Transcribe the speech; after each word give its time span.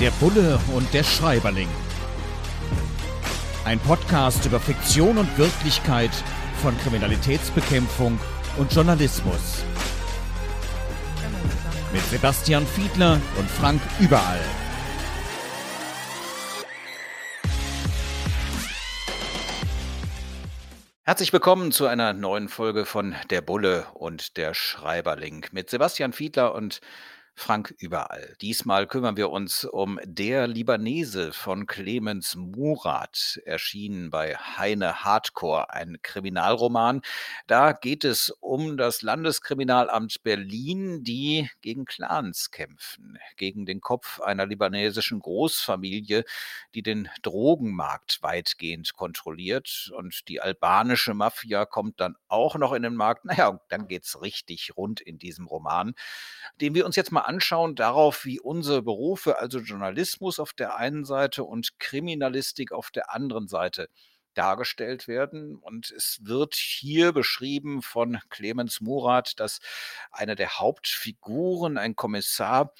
Der 0.00 0.10
Bulle 0.10 0.58
und 0.74 0.92
der 0.92 1.04
Schreiberling. 1.04 1.68
Ein 3.64 3.78
Podcast 3.78 4.44
über 4.44 4.58
Fiktion 4.58 5.18
und 5.18 5.38
Wirklichkeit 5.38 6.10
von 6.60 6.76
Kriminalitätsbekämpfung 6.78 8.18
und 8.56 8.72
Journalismus. 8.74 9.64
Mit 11.92 12.02
Sebastian 12.06 12.66
Fiedler 12.66 13.20
und 13.38 13.48
Frank 13.48 13.80
Überall. 14.00 14.40
Herzlich 21.04 21.32
willkommen 21.32 21.70
zu 21.70 21.86
einer 21.86 22.14
neuen 22.14 22.48
Folge 22.48 22.84
von 22.84 23.14
Der 23.30 23.42
Bulle 23.42 23.86
und 23.94 24.36
der 24.38 24.54
Schreiberling 24.54 25.46
mit 25.52 25.70
Sebastian 25.70 26.12
Fiedler 26.12 26.52
und 26.52 26.80
Frank 27.36 27.74
überall. 27.78 28.36
Diesmal 28.40 28.86
kümmern 28.86 29.16
wir 29.16 29.30
uns 29.30 29.64
um 29.64 29.98
Der 30.04 30.46
Libanese 30.46 31.32
von 31.32 31.66
Clemens 31.66 32.36
Murat, 32.36 33.40
erschienen 33.44 34.10
bei 34.10 34.36
Heine 34.36 35.04
Hardcore, 35.04 35.70
ein 35.70 35.98
Kriminalroman. 36.00 37.02
Da 37.48 37.72
geht 37.72 38.04
es 38.04 38.30
um 38.40 38.76
das 38.76 39.02
Landeskriminalamt 39.02 40.22
Berlin, 40.22 41.02
die 41.02 41.50
gegen 41.60 41.84
Clans 41.86 42.52
kämpfen, 42.52 43.18
gegen 43.36 43.66
den 43.66 43.80
Kopf 43.80 44.20
einer 44.20 44.46
libanesischen 44.46 45.18
Großfamilie, 45.18 46.24
die 46.74 46.82
den 46.82 47.08
Drogenmarkt 47.22 48.22
weitgehend 48.22 48.94
kontrolliert 48.94 49.90
und 49.96 50.28
die 50.28 50.40
albanische 50.40 51.14
Mafia 51.14 51.66
kommt 51.66 52.00
dann 52.00 52.14
auch 52.28 52.54
noch 52.54 52.72
in 52.72 52.84
den 52.84 52.94
Markt. 52.94 53.24
Naja, 53.24 53.60
dann 53.68 53.88
geht's 53.88 54.22
richtig 54.22 54.76
rund 54.76 55.00
in 55.00 55.18
diesem 55.18 55.46
Roman, 55.46 55.94
den 56.60 56.74
wir 56.74 56.86
uns 56.86 56.94
jetzt 56.94 57.10
mal 57.10 57.23
anschauen 57.26 57.74
darauf, 57.74 58.24
wie 58.24 58.40
unsere 58.40 58.82
Berufe, 58.82 59.38
also 59.38 59.58
Journalismus 59.58 60.38
auf 60.38 60.52
der 60.52 60.76
einen 60.76 61.04
Seite 61.04 61.44
und 61.44 61.78
Kriminalistik 61.78 62.72
auf 62.72 62.90
der 62.90 63.12
anderen 63.12 63.48
Seite 63.48 63.88
dargestellt 64.34 65.08
werden. 65.08 65.56
Und 65.56 65.90
es 65.90 66.18
wird 66.22 66.54
hier 66.54 67.12
beschrieben 67.12 67.82
von 67.82 68.18
Clemens 68.30 68.80
Murat, 68.80 69.38
dass 69.40 69.60
einer 70.10 70.34
der 70.34 70.58
Hauptfiguren, 70.58 71.78
ein 71.78 71.96
Kommissar, 71.96 72.72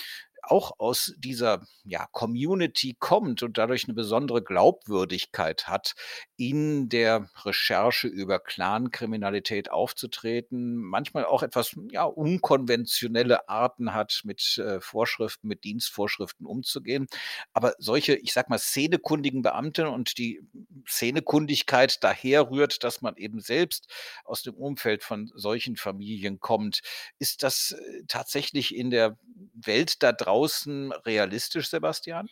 auch 0.46 0.78
aus 0.78 1.14
dieser 1.16 1.66
ja, 1.84 2.06
Community 2.12 2.96
kommt 2.98 3.42
und 3.42 3.58
dadurch 3.58 3.84
eine 3.84 3.94
besondere 3.94 4.42
Glaubwürdigkeit 4.42 5.68
hat, 5.68 5.94
in 6.36 6.88
der 6.88 7.28
Recherche 7.44 8.08
über 8.08 8.38
Clankriminalität 8.38 9.70
aufzutreten, 9.70 10.76
manchmal 10.76 11.24
auch 11.24 11.42
etwas 11.42 11.76
ja, 11.90 12.04
unkonventionelle 12.04 13.48
Arten 13.48 13.94
hat, 13.94 14.22
mit 14.24 14.58
äh, 14.58 14.80
Vorschriften, 14.80 15.48
mit 15.48 15.64
Dienstvorschriften 15.64 16.46
umzugehen. 16.46 17.06
Aber 17.52 17.74
solche, 17.78 18.14
ich 18.16 18.32
sag 18.32 18.48
mal, 18.48 18.58
szenekundigen 18.58 19.42
Beamten 19.42 19.86
und 19.86 20.18
die 20.18 20.40
Szenekundigkeit 20.88 22.02
daher 22.02 22.50
rührt, 22.50 22.84
dass 22.84 23.02
man 23.02 23.16
eben 23.16 23.40
selbst 23.40 23.92
aus 24.24 24.42
dem 24.42 24.54
Umfeld 24.54 25.02
von 25.02 25.30
solchen 25.34 25.76
Familien 25.76 26.40
kommt. 26.40 26.80
Ist 27.18 27.42
das 27.42 27.72
äh, 27.72 28.02
tatsächlich 28.08 28.74
in 28.74 28.90
der 28.90 29.18
Welt 29.54 30.02
da 30.02 30.12
draußen 30.12 30.33
realistisch, 31.04 31.68
Sebastian? 31.68 32.28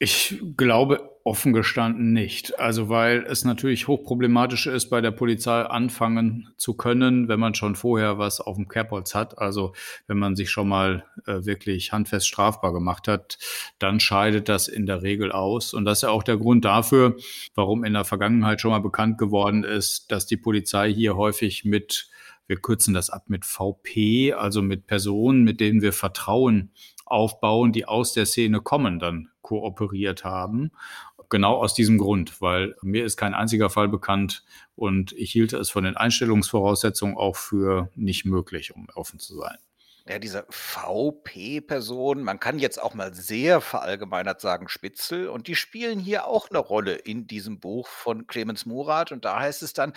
Ich 0.00 0.42
glaube 0.56 1.08
offen 1.24 1.52
gestanden 1.52 2.12
nicht. 2.12 2.58
Also 2.58 2.88
weil 2.88 3.24
es 3.28 3.44
natürlich 3.44 3.88
hochproblematisch 3.88 4.66
ist, 4.66 4.90
bei 4.90 5.00
der 5.00 5.12
Polizei 5.12 5.62
anfangen 5.62 6.52
zu 6.58 6.74
können, 6.74 7.28
wenn 7.28 7.40
man 7.40 7.54
schon 7.54 7.76
vorher 7.76 8.18
was 8.18 8.40
auf 8.40 8.56
dem 8.56 8.68
Kerbholz 8.68 9.14
hat. 9.14 9.38
Also 9.38 9.72
wenn 10.06 10.18
man 10.18 10.36
sich 10.36 10.50
schon 10.50 10.68
mal 10.68 11.04
äh, 11.26 11.44
wirklich 11.46 11.92
handfest 11.92 12.26
strafbar 12.26 12.72
gemacht 12.72 13.08
hat, 13.08 13.38
dann 13.78 14.00
scheidet 14.00 14.48
das 14.48 14.68
in 14.68 14.84
der 14.84 15.02
Regel 15.02 15.32
aus. 15.32 15.72
Und 15.72 15.84
das 15.84 15.98
ist 15.98 16.02
ja 16.02 16.10
auch 16.10 16.24
der 16.24 16.36
Grund 16.36 16.64
dafür, 16.64 17.16
warum 17.54 17.84
in 17.84 17.94
der 17.94 18.04
Vergangenheit 18.04 18.60
schon 18.60 18.72
mal 18.72 18.80
bekannt 18.80 19.16
geworden 19.16 19.64
ist, 19.64 20.10
dass 20.12 20.26
die 20.26 20.36
Polizei 20.36 20.92
hier 20.92 21.16
häufig 21.16 21.64
mit 21.64 22.10
wir 22.46 22.56
kürzen 22.56 22.94
das 22.94 23.10
ab 23.10 23.24
mit 23.28 23.44
VP, 23.44 24.32
also 24.32 24.62
mit 24.62 24.86
Personen, 24.86 25.44
mit 25.44 25.60
denen 25.60 25.82
wir 25.82 25.92
Vertrauen 25.92 26.72
aufbauen, 27.06 27.72
die 27.72 27.86
aus 27.86 28.12
der 28.12 28.26
Szene 28.26 28.60
kommen, 28.60 28.98
dann 28.98 29.28
kooperiert 29.42 30.24
haben. 30.24 30.72
Genau 31.30 31.56
aus 31.56 31.74
diesem 31.74 31.98
Grund, 31.98 32.40
weil 32.40 32.76
mir 32.82 33.04
ist 33.04 33.16
kein 33.16 33.34
einziger 33.34 33.70
Fall 33.70 33.88
bekannt 33.88 34.44
und 34.76 35.12
ich 35.12 35.32
hielte 35.32 35.56
es 35.56 35.70
von 35.70 35.84
den 35.84 35.96
Einstellungsvoraussetzungen 35.96 37.16
auch 37.16 37.36
für 37.36 37.90
nicht 37.94 38.24
möglich, 38.24 38.74
um 38.74 38.88
offen 38.94 39.18
zu 39.18 39.36
sein. 39.36 39.56
Ja, 40.06 40.18
diese 40.18 40.44
VP-Person, 40.50 42.22
man 42.22 42.38
kann 42.38 42.58
jetzt 42.58 42.80
auch 42.80 42.92
mal 42.92 43.14
sehr 43.14 43.62
verallgemeinert 43.62 44.38
sagen 44.38 44.68
Spitzel 44.68 45.28
und 45.28 45.46
die 45.46 45.54
spielen 45.54 45.98
hier 45.98 46.26
auch 46.26 46.50
eine 46.50 46.58
Rolle 46.58 46.92
in 46.94 47.26
diesem 47.26 47.58
Buch 47.58 47.88
von 47.88 48.26
Clemens 48.26 48.66
Murat 48.66 49.12
und 49.12 49.24
da 49.24 49.40
heißt 49.40 49.62
es 49.62 49.72
dann 49.72 49.94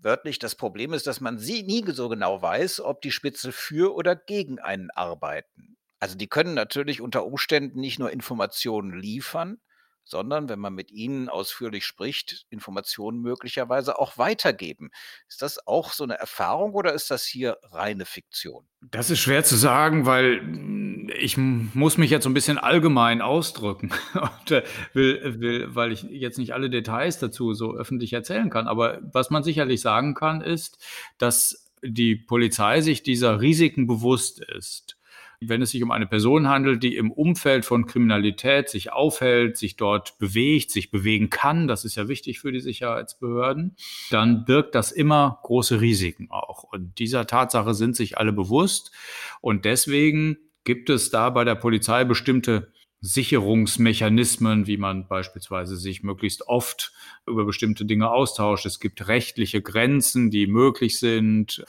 wörtlich, 0.00 0.40
das 0.40 0.56
Problem 0.56 0.92
ist, 0.92 1.06
dass 1.06 1.20
man 1.20 1.38
sie 1.38 1.62
nie 1.62 1.84
so 1.92 2.08
genau 2.08 2.42
weiß, 2.42 2.80
ob 2.80 3.02
die 3.02 3.12
Spitzel 3.12 3.52
für 3.52 3.94
oder 3.94 4.16
gegen 4.16 4.58
einen 4.58 4.90
arbeiten. 4.90 5.76
Also, 6.00 6.16
die 6.16 6.28
können 6.28 6.54
natürlich 6.54 7.00
unter 7.00 7.24
Umständen 7.24 7.80
nicht 7.80 7.98
nur 8.00 8.10
Informationen 8.10 8.98
liefern, 8.98 9.60
sondern 10.06 10.48
wenn 10.48 10.60
man 10.60 10.72
mit 10.72 10.90
ihnen 10.92 11.28
ausführlich 11.28 11.84
spricht, 11.84 12.46
Informationen 12.48 13.20
möglicherweise 13.20 13.98
auch 13.98 14.16
weitergeben. 14.18 14.90
Ist 15.28 15.42
das 15.42 15.66
auch 15.66 15.92
so 15.92 16.04
eine 16.04 16.14
Erfahrung 16.14 16.74
oder 16.74 16.94
ist 16.94 17.10
das 17.10 17.24
hier 17.24 17.58
reine 17.64 18.04
Fiktion? 18.04 18.66
Das 18.80 19.10
ist 19.10 19.18
schwer 19.18 19.42
zu 19.42 19.56
sagen, 19.56 20.06
weil 20.06 20.38
hm, 20.40 21.10
ich 21.18 21.36
muss 21.36 21.98
mich 21.98 22.10
jetzt 22.10 22.22
so 22.22 22.30
ein 22.30 22.34
bisschen 22.34 22.58
allgemein 22.58 23.20
ausdrücken 23.20 23.90
und, 24.14 24.50
äh, 24.50 24.62
will 24.92 25.40
will 25.40 25.74
weil 25.74 25.92
ich 25.92 26.02
jetzt 26.04 26.38
nicht 26.38 26.54
alle 26.54 26.70
Details 26.70 27.18
dazu 27.18 27.52
so 27.52 27.74
öffentlich 27.74 28.12
erzählen 28.12 28.48
kann. 28.48 28.68
Aber 28.68 29.00
was 29.12 29.30
man 29.30 29.42
sicherlich 29.42 29.80
sagen 29.80 30.14
kann, 30.14 30.40
ist, 30.40 30.78
dass 31.18 31.66
die 31.82 32.14
Polizei 32.16 32.80
sich 32.80 33.02
dieser 33.02 33.40
Risiken 33.40 33.86
bewusst 33.86 34.40
ist 34.40 34.95
wenn 35.40 35.62
es 35.62 35.70
sich 35.70 35.82
um 35.82 35.90
eine 35.90 36.06
Person 36.06 36.48
handelt, 36.48 36.82
die 36.82 36.96
im 36.96 37.10
Umfeld 37.10 37.64
von 37.64 37.86
Kriminalität 37.86 38.68
sich 38.68 38.92
aufhält, 38.92 39.56
sich 39.56 39.76
dort 39.76 40.18
bewegt, 40.18 40.70
sich 40.70 40.90
bewegen 40.90 41.30
kann, 41.30 41.68
das 41.68 41.84
ist 41.84 41.96
ja 41.96 42.08
wichtig 42.08 42.40
für 42.40 42.52
die 42.52 42.60
Sicherheitsbehörden, 42.60 43.76
dann 44.10 44.44
birgt 44.44 44.74
das 44.74 44.92
immer 44.92 45.40
große 45.42 45.80
Risiken 45.80 46.30
auch. 46.30 46.64
Und 46.64 46.98
dieser 46.98 47.26
Tatsache 47.26 47.74
sind 47.74 47.96
sich 47.96 48.18
alle 48.18 48.32
bewusst. 48.32 48.92
Und 49.40 49.64
deswegen 49.64 50.38
gibt 50.64 50.90
es 50.90 51.10
da 51.10 51.30
bei 51.30 51.44
der 51.44 51.54
Polizei 51.54 52.04
bestimmte 52.04 52.72
Sicherungsmechanismen, 53.00 54.66
wie 54.66 54.78
man 54.78 55.06
beispielsweise 55.06 55.76
sich 55.76 56.02
möglichst 56.02 56.48
oft 56.48 56.92
über 57.26 57.44
bestimmte 57.44 57.84
Dinge 57.84 58.10
austauscht. 58.10 58.66
Es 58.66 58.80
gibt 58.80 59.06
rechtliche 59.06 59.62
Grenzen, 59.62 60.30
die 60.30 60.46
möglich 60.46 60.98
sind. 60.98 61.64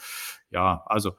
Ja, 0.50 0.82
also 0.86 1.12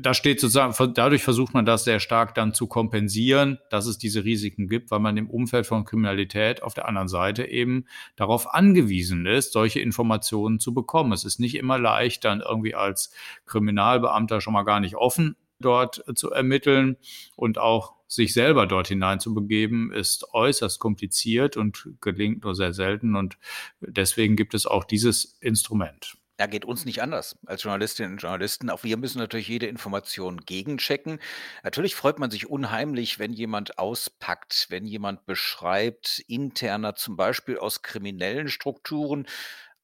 da 0.00 0.14
steht 0.14 0.40
sozusagen, 0.40 0.94
dadurch 0.94 1.22
versucht 1.22 1.54
man 1.54 1.66
das 1.66 1.84
sehr 1.84 2.00
stark 2.00 2.34
dann 2.34 2.54
zu 2.54 2.66
kompensieren, 2.66 3.58
dass 3.70 3.86
es 3.86 3.98
diese 3.98 4.24
Risiken 4.24 4.68
gibt, 4.68 4.90
weil 4.90 5.00
man 5.00 5.16
im 5.16 5.28
Umfeld 5.28 5.66
von 5.66 5.84
Kriminalität 5.84 6.62
auf 6.62 6.74
der 6.74 6.88
anderen 6.88 7.08
Seite 7.08 7.44
eben 7.44 7.86
darauf 8.16 8.54
angewiesen 8.54 9.26
ist, 9.26 9.52
solche 9.52 9.80
Informationen 9.80 10.58
zu 10.58 10.74
bekommen. 10.74 11.12
Es 11.12 11.24
ist 11.24 11.40
nicht 11.40 11.56
immer 11.56 11.78
leicht, 11.78 12.24
dann 12.24 12.40
irgendwie 12.40 12.74
als 12.74 13.12
Kriminalbeamter 13.46 14.40
schon 14.40 14.52
mal 14.52 14.64
gar 14.64 14.80
nicht 14.80 14.96
offen 14.96 15.36
dort 15.60 16.02
zu 16.14 16.30
ermitteln 16.30 16.96
und 17.36 17.58
auch 17.58 17.94
sich 18.06 18.32
selber 18.32 18.66
dort 18.66 18.88
hinein 18.88 19.20
zu 19.20 19.34
begeben, 19.34 19.92
ist 19.92 20.34
äußerst 20.34 20.80
kompliziert 20.80 21.56
und 21.56 21.90
gelingt 22.00 22.42
nur 22.42 22.56
sehr 22.56 22.72
selten. 22.72 23.14
Und 23.14 23.38
deswegen 23.80 24.34
gibt 24.34 24.54
es 24.54 24.66
auch 24.66 24.84
dieses 24.84 25.36
Instrument. 25.40 26.16
Ja, 26.40 26.46
geht 26.46 26.64
uns 26.64 26.86
nicht 26.86 27.02
anders 27.02 27.36
als 27.44 27.64
Journalistinnen 27.64 28.12
und 28.12 28.22
Journalisten. 28.22 28.70
Auch 28.70 28.82
wir 28.82 28.96
müssen 28.96 29.18
natürlich 29.18 29.46
jede 29.46 29.66
Information 29.66 30.38
gegenchecken. 30.40 31.20
Natürlich 31.64 31.94
freut 31.94 32.18
man 32.18 32.30
sich 32.30 32.48
unheimlich, 32.48 33.18
wenn 33.18 33.34
jemand 33.34 33.78
auspackt, 33.78 34.68
wenn 34.70 34.86
jemand 34.86 35.26
beschreibt, 35.26 36.20
interner 36.28 36.94
zum 36.94 37.18
Beispiel 37.18 37.58
aus 37.58 37.82
kriminellen 37.82 38.48
Strukturen, 38.48 39.26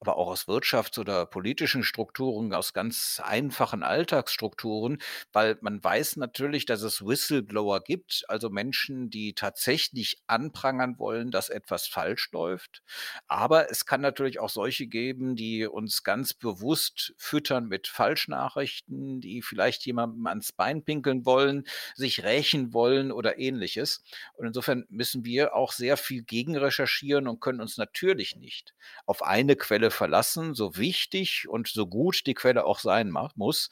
aber 0.07 0.19
auch 0.19 0.29
aus 0.29 0.47
Wirtschafts- 0.47 1.01
oder 1.01 1.27
politischen 1.27 1.83
Strukturen, 1.83 2.55
aus 2.55 2.73
ganz 2.73 3.21
einfachen 3.25 3.83
Alltagsstrukturen, 3.83 4.99
weil 5.33 5.59
man 5.63 5.83
weiß 5.83 6.17
natürlich, 6.17 6.65
dass 6.65 6.83
es 6.83 7.05
Whistleblower 7.05 7.81
gibt, 7.81 8.25
also 8.29 8.49
Menschen, 8.49 9.11
die 9.11 9.35
tatsächlich 9.35 10.23
anprangern 10.29 10.99
wollen, 11.01 11.33
dass 11.33 11.49
etwas 11.49 11.89
falsch 11.89 12.31
läuft. 12.31 12.83
Aber 13.27 13.69
es 13.71 13.85
kann 13.85 14.01
natürlich 14.01 14.39
auch 14.39 14.49
solche 14.49 14.87
geben, 14.87 15.35
die 15.35 15.67
uns 15.67 16.05
ganz 16.05 16.33
bewusst 16.33 17.13
füttern 17.17 17.67
mit 17.67 17.89
Falschnachrichten, 17.89 19.21
die 19.21 19.43
vielleicht 19.43 19.85
jemandem 19.87 20.29
ans 20.29 20.53
Bein 20.53 20.85
pinkeln 20.85 21.27
wollen, 21.27 21.65
sich 21.97 22.23
rächen 22.23 22.73
wollen 22.73 23.11
oder 23.11 23.39
ähnliches. 23.39 24.05
Und 24.35 24.47
insofern 24.47 24.85
müssen 24.89 25.25
wir 25.25 25.57
auch 25.57 25.73
sehr 25.73 25.97
viel 25.97 26.23
gegenrecherchieren 26.23 27.27
und 27.27 27.41
können 27.41 27.61
uns 27.61 27.77
natürlich 27.77 28.37
nicht 28.37 28.75
auf 29.05 29.23
eine 29.23 29.57
Quelle 29.57 29.91
verlassen, 29.97 30.55
so 30.55 30.77
wichtig 30.77 31.49
und 31.49 31.69
so 31.69 31.87
gut 31.87 32.27
die 32.27 32.35
Quelle 32.35 32.65
auch 32.65 32.79
sein 32.79 33.11
muss. 33.37 33.71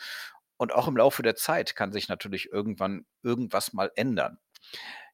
Und 0.56 0.72
auch 0.72 0.88
im 0.88 0.96
Laufe 0.96 1.22
der 1.22 1.36
Zeit 1.36 1.76
kann 1.76 1.92
sich 1.92 2.08
natürlich 2.08 2.50
irgendwann 2.50 3.06
irgendwas 3.22 3.72
mal 3.72 3.90
ändern. 3.96 4.38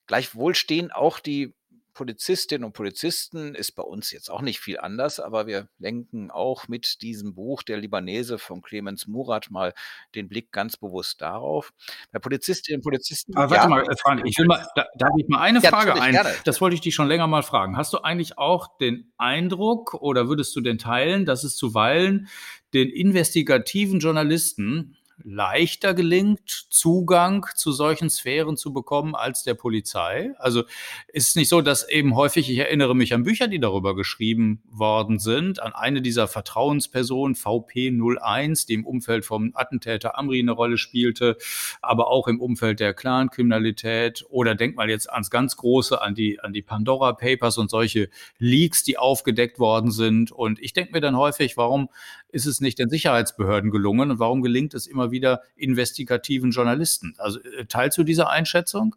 Gleichwohl 0.06 0.54
stehen 0.54 0.90
auch 0.90 1.18
die 1.20 1.54
Polizistinnen 2.00 2.64
und 2.64 2.72
Polizisten 2.72 3.54
ist 3.54 3.72
bei 3.72 3.82
uns 3.82 4.10
jetzt 4.10 4.30
auch 4.30 4.40
nicht 4.40 4.58
viel 4.58 4.80
anders, 4.80 5.20
aber 5.20 5.46
wir 5.46 5.68
lenken 5.78 6.30
auch 6.30 6.66
mit 6.66 7.02
diesem 7.02 7.34
Buch 7.34 7.62
Der 7.62 7.76
Libanese 7.76 8.38
von 8.38 8.62
Clemens 8.62 9.06
Murat 9.06 9.50
mal 9.50 9.74
den 10.14 10.26
Blick 10.26 10.50
ganz 10.50 10.78
bewusst 10.78 11.20
darauf. 11.20 11.74
Bei 12.10 12.18
Polizistinnen 12.18 12.78
und 12.78 12.84
Polizisten. 12.84 13.36
Aber 13.36 13.50
warte 13.50 13.64
ja, 13.64 13.68
mal, 13.68 13.96
Frank, 14.00 14.22
ich 14.24 14.38
will 14.38 14.46
mal, 14.46 14.66
da, 14.74 14.86
darf 14.96 15.10
ich 15.18 15.28
mal 15.28 15.42
eine 15.42 15.60
ja, 15.60 15.68
Frage 15.68 15.92
ein? 16.00 16.12
Gerne. 16.12 16.34
Das 16.46 16.62
wollte 16.62 16.72
ich 16.72 16.80
dich 16.80 16.94
schon 16.94 17.06
länger 17.06 17.26
mal 17.26 17.42
fragen. 17.42 17.76
Hast 17.76 17.92
du 17.92 17.98
eigentlich 17.98 18.38
auch 18.38 18.78
den 18.78 19.12
Eindruck 19.18 19.92
oder 19.92 20.26
würdest 20.26 20.56
du 20.56 20.62
denn 20.62 20.78
teilen, 20.78 21.26
dass 21.26 21.44
es 21.44 21.54
zuweilen 21.54 22.28
den 22.72 22.88
investigativen 22.88 24.00
Journalisten 24.00 24.96
leichter 25.24 25.94
gelingt, 25.94 26.66
Zugang 26.70 27.46
zu 27.54 27.72
solchen 27.72 28.10
Sphären 28.10 28.56
zu 28.56 28.72
bekommen 28.72 29.14
als 29.14 29.42
der 29.42 29.54
Polizei. 29.54 30.32
Also 30.38 30.64
ist 31.12 31.28
es 31.28 31.36
nicht 31.36 31.48
so, 31.48 31.60
dass 31.60 31.88
eben 31.88 32.16
häufig, 32.16 32.50
ich 32.50 32.58
erinnere 32.58 32.94
mich 32.94 33.14
an 33.14 33.22
Bücher, 33.22 33.48
die 33.48 33.60
darüber 33.60 33.94
geschrieben 33.94 34.62
worden 34.70 35.18
sind, 35.18 35.62
an 35.62 35.72
eine 35.72 36.02
dieser 36.02 36.28
Vertrauenspersonen, 36.28 37.34
VP01, 37.34 38.66
die 38.66 38.74
im 38.74 38.86
Umfeld 38.86 39.24
vom 39.24 39.52
Attentäter 39.54 40.18
Amri 40.18 40.40
eine 40.40 40.52
Rolle 40.52 40.78
spielte, 40.78 41.36
aber 41.82 42.08
auch 42.08 42.28
im 42.28 42.40
Umfeld 42.40 42.80
der 42.80 42.94
Clankriminalität 42.94 44.24
oder 44.28 44.54
denk 44.54 44.76
mal 44.76 44.90
jetzt 44.90 45.10
ans 45.10 45.30
ganz 45.30 45.56
Große, 45.56 46.00
an 46.00 46.14
die, 46.14 46.40
an 46.40 46.52
die 46.52 46.62
Pandora 46.62 47.12
Papers 47.12 47.58
und 47.58 47.70
solche 47.70 48.08
Leaks, 48.38 48.84
die 48.84 48.98
aufgedeckt 48.98 49.58
worden 49.58 49.90
sind. 49.90 50.32
Und 50.32 50.58
ich 50.60 50.72
denke 50.72 50.92
mir 50.92 51.00
dann 51.00 51.16
häufig, 51.16 51.56
warum 51.56 51.88
ist 52.32 52.46
es 52.46 52.60
nicht 52.60 52.78
den 52.78 52.90
Sicherheitsbehörden 52.90 53.70
gelungen 53.70 54.10
und 54.10 54.18
warum 54.18 54.42
gelingt 54.42 54.74
es 54.74 54.86
immer 54.86 55.09
wieder 55.10 55.42
investigativen 55.56 56.50
Journalisten? 56.50 57.14
Also 57.18 57.40
äh, 57.40 57.66
teilst 57.66 57.98
du 57.98 58.04
diese 58.04 58.28
Einschätzung? 58.28 58.96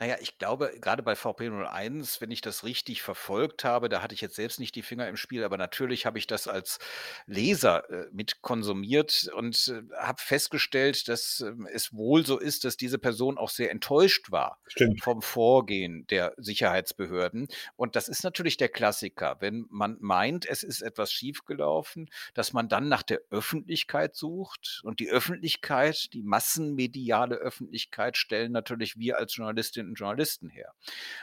Naja, 0.00 0.16
ich 0.18 0.38
glaube, 0.38 0.72
gerade 0.80 1.02
bei 1.02 1.12
VP01, 1.12 2.22
wenn 2.22 2.30
ich 2.30 2.40
das 2.40 2.64
richtig 2.64 3.02
verfolgt 3.02 3.64
habe, 3.64 3.90
da 3.90 4.00
hatte 4.00 4.14
ich 4.14 4.22
jetzt 4.22 4.34
selbst 4.34 4.58
nicht 4.58 4.74
die 4.74 4.80
Finger 4.80 5.06
im 5.06 5.18
Spiel, 5.18 5.44
aber 5.44 5.58
natürlich 5.58 6.06
habe 6.06 6.18
ich 6.18 6.26
das 6.26 6.48
als 6.48 6.78
Leser 7.26 7.88
äh, 7.90 8.06
mit 8.10 8.40
konsumiert 8.40 9.30
und 9.34 9.68
äh, 9.68 9.82
habe 9.98 10.22
festgestellt, 10.22 11.06
dass 11.08 11.40
äh, 11.40 11.52
es 11.74 11.92
wohl 11.92 12.24
so 12.24 12.38
ist, 12.38 12.64
dass 12.64 12.78
diese 12.78 12.98
Person 12.98 13.36
auch 13.36 13.50
sehr 13.50 13.70
enttäuscht 13.70 14.30
war 14.30 14.58
Stimmt. 14.68 15.02
vom 15.02 15.20
Vorgehen 15.20 16.06
der 16.06 16.32
Sicherheitsbehörden. 16.38 17.48
Und 17.76 17.94
das 17.94 18.08
ist 18.08 18.24
natürlich 18.24 18.56
der 18.56 18.70
Klassiker, 18.70 19.36
wenn 19.40 19.66
man 19.68 19.98
meint, 20.00 20.48
es 20.48 20.62
ist 20.62 20.80
etwas 20.80 21.12
schiefgelaufen, 21.12 22.08
dass 22.32 22.54
man 22.54 22.70
dann 22.70 22.88
nach 22.88 23.02
der 23.02 23.20
Öffentlichkeit 23.28 24.16
sucht 24.16 24.80
und 24.82 24.98
die 24.98 25.10
Öffentlichkeit, 25.10 26.14
die 26.14 26.22
massenmediale 26.22 27.34
Öffentlichkeit 27.34 28.16
stellen 28.16 28.52
natürlich 28.52 28.96
wir 28.96 29.18
als 29.18 29.36
Journalistinnen 29.36 29.89
kompetenten 29.90 29.94
Journalisten 29.94 30.48
her. 30.48 30.72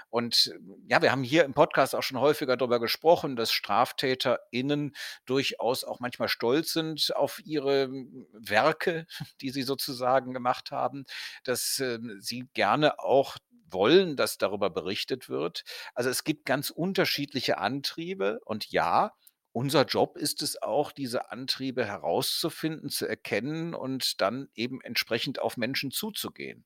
Und 0.10 0.54
ja, 0.88 1.02
wir 1.02 1.12
haben 1.12 1.24
hier 1.24 1.46
im 1.46 1.54
Podcast 1.54 1.96
auch 1.96 2.04
schon 2.04 2.20
häufiger 2.20 2.58
darüber 2.58 2.80
gesprochen, 2.80 3.36
dass 3.36 3.52
StraftäterInnen 3.52 4.96
durchaus 5.26 5.84
auch 5.84 6.00
manchmal 6.00 6.30
stolz 6.30 6.74
sind 6.74 7.16
auf 7.16 7.40
ihre 7.44 7.90
Werke, 8.34 9.06
die 9.42 9.50
sie 9.50 9.64
sozusagen 9.64 10.34
gemacht 10.34 10.72
haben, 10.72 11.06
dass 11.44 11.80
äh, 11.80 12.00
sie 12.20 12.46
gerne 12.54 13.00
auch 13.00 13.38
wollen, 13.70 14.16
dass 14.16 14.38
darüber 14.38 14.70
berichtet 14.70 15.28
wird. 15.28 15.64
Also 15.94 16.10
es 16.10 16.24
gibt 16.24 16.46
ganz 16.46 16.70
unterschiedliche 16.70 17.58
Antriebe 17.58 18.40
und 18.46 18.72
ja, 18.72 19.12
unser 19.58 19.86
Job 19.86 20.18
ist 20.18 20.44
es 20.44 20.62
auch, 20.62 20.92
diese 20.92 21.32
Antriebe 21.32 21.84
herauszufinden, 21.84 22.92
zu 22.92 23.08
erkennen 23.08 23.74
und 23.74 24.22
dann 24.22 24.50
eben 24.54 24.82
entsprechend 24.82 25.40
auf 25.40 25.58
Menschen 25.58 25.90
zuzugehen. 25.90 26.64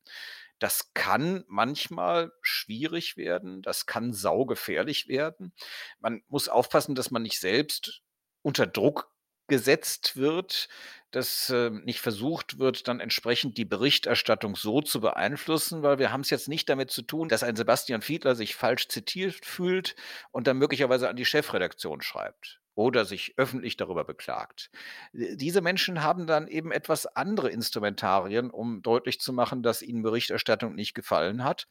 Das 0.62 0.94
kann 0.94 1.44
manchmal 1.48 2.32
schwierig 2.44 3.18
werden, 3.18 3.64
das 3.64 3.88
kann 3.88 4.14
saugefährlich 4.14 5.08
werden. 5.08 5.54
Man 6.00 6.22
muss 6.28 6.50
aufpassen, 6.50 6.94
dass 6.94 7.10
man 7.10 7.24
nicht 7.24 7.40
selbst 7.40 8.04
unter 8.44 8.68
Druck 8.68 9.12
gesetzt 9.48 10.18
wird, 10.18 10.70
dass 11.10 11.50
äh, 11.50 11.72
nicht 11.72 12.00
versucht 12.00 12.60
wird, 12.60 12.88
dann 12.88 13.00
entsprechend 13.00 13.58
die 13.58 13.66
Berichterstattung 13.66 14.56
so 14.56 14.82
zu 14.82 15.02
beeinflussen, 15.02 15.82
weil 15.82 15.98
wir 15.98 16.12
haben 16.12 16.22
es 16.22 16.30
jetzt 16.30 16.48
nicht 16.48 16.70
damit 16.70 16.92
zu 16.92 17.02
tun, 17.02 17.28
dass 17.28 17.42
ein 17.42 17.56
Sebastian 17.56 18.04
Fiedler 18.04 18.36
sich 18.36 18.54
falsch 18.54 18.88
zitiert 18.88 19.44
fühlt 19.44 19.96
und 20.30 20.46
dann 20.46 20.60
möglicherweise 20.60 21.10
an 21.10 21.16
die 21.16 21.26
Chefredaktion 21.26 22.04
schreibt 22.04 22.61
oder 22.76 23.06
sich 23.06 23.34
öffentlich 23.38 23.78
darüber 23.78 24.04
beklagt. 24.04 24.72
Diese 25.14 25.62
Menschen 25.62 26.04
haben 26.04 26.28
dann 26.28 26.48
eben 26.48 26.72
etwas 26.72 27.06
andere 27.06 27.50
Instrumentarien, 27.50 28.50
um 28.50 28.82
deutlich 28.82 29.20
zu 29.20 29.34
machen, 29.34 29.64
dass 29.64 29.82
ihnen 29.82 30.04
Berichterstattung 30.04 30.76
nicht 30.76 30.94
gefallen 30.94 31.44
hat. 31.44 31.68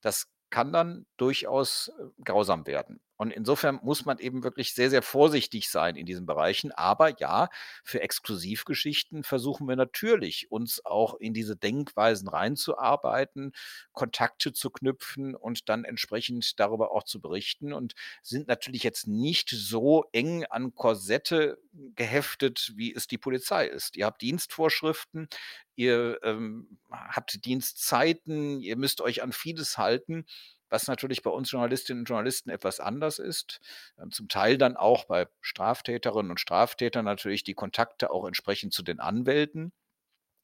Das 0.00 0.28
kann 0.50 0.72
dann 0.72 1.06
durchaus 1.16 1.88
äh, 1.98 2.22
grausam 2.24 2.66
werden. 2.66 3.00
Und 3.22 3.30
insofern 3.30 3.78
muss 3.84 4.04
man 4.04 4.18
eben 4.18 4.42
wirklich 4.42 4.74
sehr, 4.74 4.90
sehr 4.90 5.00
vorsichtig 5.00 5.70
sein 5.70 5.94
in 5.94 6.06
diesen 6.06 6.26
Bereichen. 6.26 6.72
Aber 6.72 7.20
ja, 7.20 7.50
für 7.84 8.00
Exklusivgeschichten 8.00 9.22
versuchen 9.22 9.68
wir 9.68 9.76
natürlich, 9.76 10.50
uns 10.50 10.84
auch 10.84 11.14
in 11.20 11.32
diese 11.32 11.54
Denkweisen 11.56 12.26
reinzuarbeiten, 12.26 13.52
Kontakte 13.92 14.52
zu 14.52 14.70
knüpfen 14.70 15.36
und 15.36 15.68
dann 15.68 15.84
entsprechend 15.84 16.58
darüber 16.58 16.90
auch 16.90 17.04
zu 17.04 17.20
berichten 17.20 17.72
und 17.72 17.94
sind 18.24 18.48
natürlich 18.48 18.82
jetzt 18.82 19.06
nicht 19.06 19.50
so 19.50 20.04
eng 20.10 20.44
an 20.46 20.74
Korsette 20.74 21.58
geheftet, 21.94 22.72
wie 22.74 22.92
es 22.92 23.06
die 23.06 23.18
Polizei 23.18 23.68
ist. 23.68 23.96
Ihr 23.96 24.06
habt 24.06 24.20
Dienstvorschriften, 24.20 25.28
ihr 25.76 26.18
ähm, 26.24 26.76
habt 26.90 27.44
Dienstzeiten, 27.44 28.60
ihr 28.60 28.76
müsst 28.76 29.00
euch 29.00 29.22
an 29.22 29.30
vieles 29.30 29.78
halten 29.78 30.26
was 30.72 30.88
natürlich 30.88 31.22
bei 31.22 31.30
uns 31.30 31.50
Journalistinnen 31.50 32.00
und 32.02 32.08
Journalisten 32.08 32.50
etwas 32.50 32.80
anders 32.80 33.18
ist. 33.18 33.60
Ähm, 34.00 34.10
zum 34.10 34.28
Teil 34.28 34.58
dann 34.58 34.76
auch 34.76 35.04
bei 35.04 35.28
Straftäterinnen 35.40 36.30
und 36.30 36.40
Straftätern 36.40 37.04
natürlich 37.04 37.44
die 37.44 37.54
Kontakte 37.54 38.10
auch 38.10 38.26
entsprechend 38.26 38.72
zu 38.72 38.82
den 38.82 38.98
Anwälten. 38.98 39.72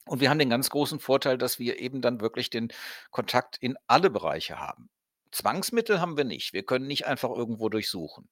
Und 0.06 0.20
wir 0.20 0.30
haben 0.30 0.38
den 0.38 0.50
ganz 0.50 0.70
großen 0.70 1.00
Vorteil, 1.00 1.38
dass 1.38 1.58
wir 1.58 1.80
eben 1.80 2.02
dann 2.02 2.20
wirklich 2.20 2.50
den 2.50 2.68
Kontakt 3.10 3.56
in 3.58 3.76
alle 3.86 4.10
Bereiche 4.10 4.58
haben. 4.58 4.90
Zwangsmittel 5.32 6.00
haben 6.00 6.16
wir 6.16 6.24
nicht. 6.24 6.52
Wir 6.52 6.64
können 6.64 6.86
nicht 6.86 7.06
einfach 7.06 7.30
irgendwo 7.30 7.68
durchsuchen. 7.68 8.28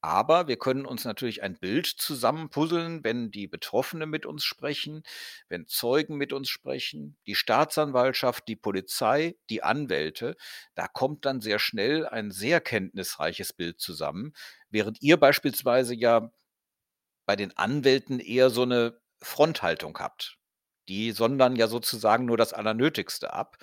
Aber 0.00 0.48
wir 0.48 0.58
können 0.58 0.86
uns 0.86 1.04
natürlich 1.04 1.42
ein 1.42 1.58
Bild 1.58 1.86
zusammenpuzzeln, 1.86 3.04
wenn 3.04 3.30
die 3.30 3.46
Betroffenen 3.46 4.10
mit 4.10 4.26
uns 4.26 4.44
sprechen, 4.44 5.02
wenn 5.48 5.66
Zeugen 5.66 6.16
mit 6.16 6.32
uns 6.32 6.48
sprechen, 6.48 7.16
die 7.26 7.34
Staatsanwaltschaft, 7.34 8.46
die 8.48 8.56
Polizei, 8.56 9.36
die 9.50 9.62
Anwälte. 9.62 10.36
Da 10.74 10.88
kommt 10.88 11.24
dann 11.24 11.40
sehr 11.40 11.58
schnell 11.58 12.06
ein 12.06 12.30
sehr 12.30 12.60
kenntnisreiches 12.60 13.52
Bild 13.52 13.80
zusammen, 13.80 14.34
während 14.70 15.02
ihr 15.02 15.18
beispielsweise 15.18 15.94
ja 15.94 16.30
bei 17.26 17.36
den 17.36 17.56
Anwälten 17.56 18.20
eher 18.20 18.50
so 18.50 18.62
eine 18.62 19.00
Fronthaltung 19.22 19.98
habt. 19.98 20.38
Die 20.88 21.12
sondern 21.12 21.56
ja 21.56 21.66
sozusagen 21.68 22.26
nur 22.26 22.36
das 22.36 22.52
Allernötigste 22.52 23.32
ab. 23.32 23.56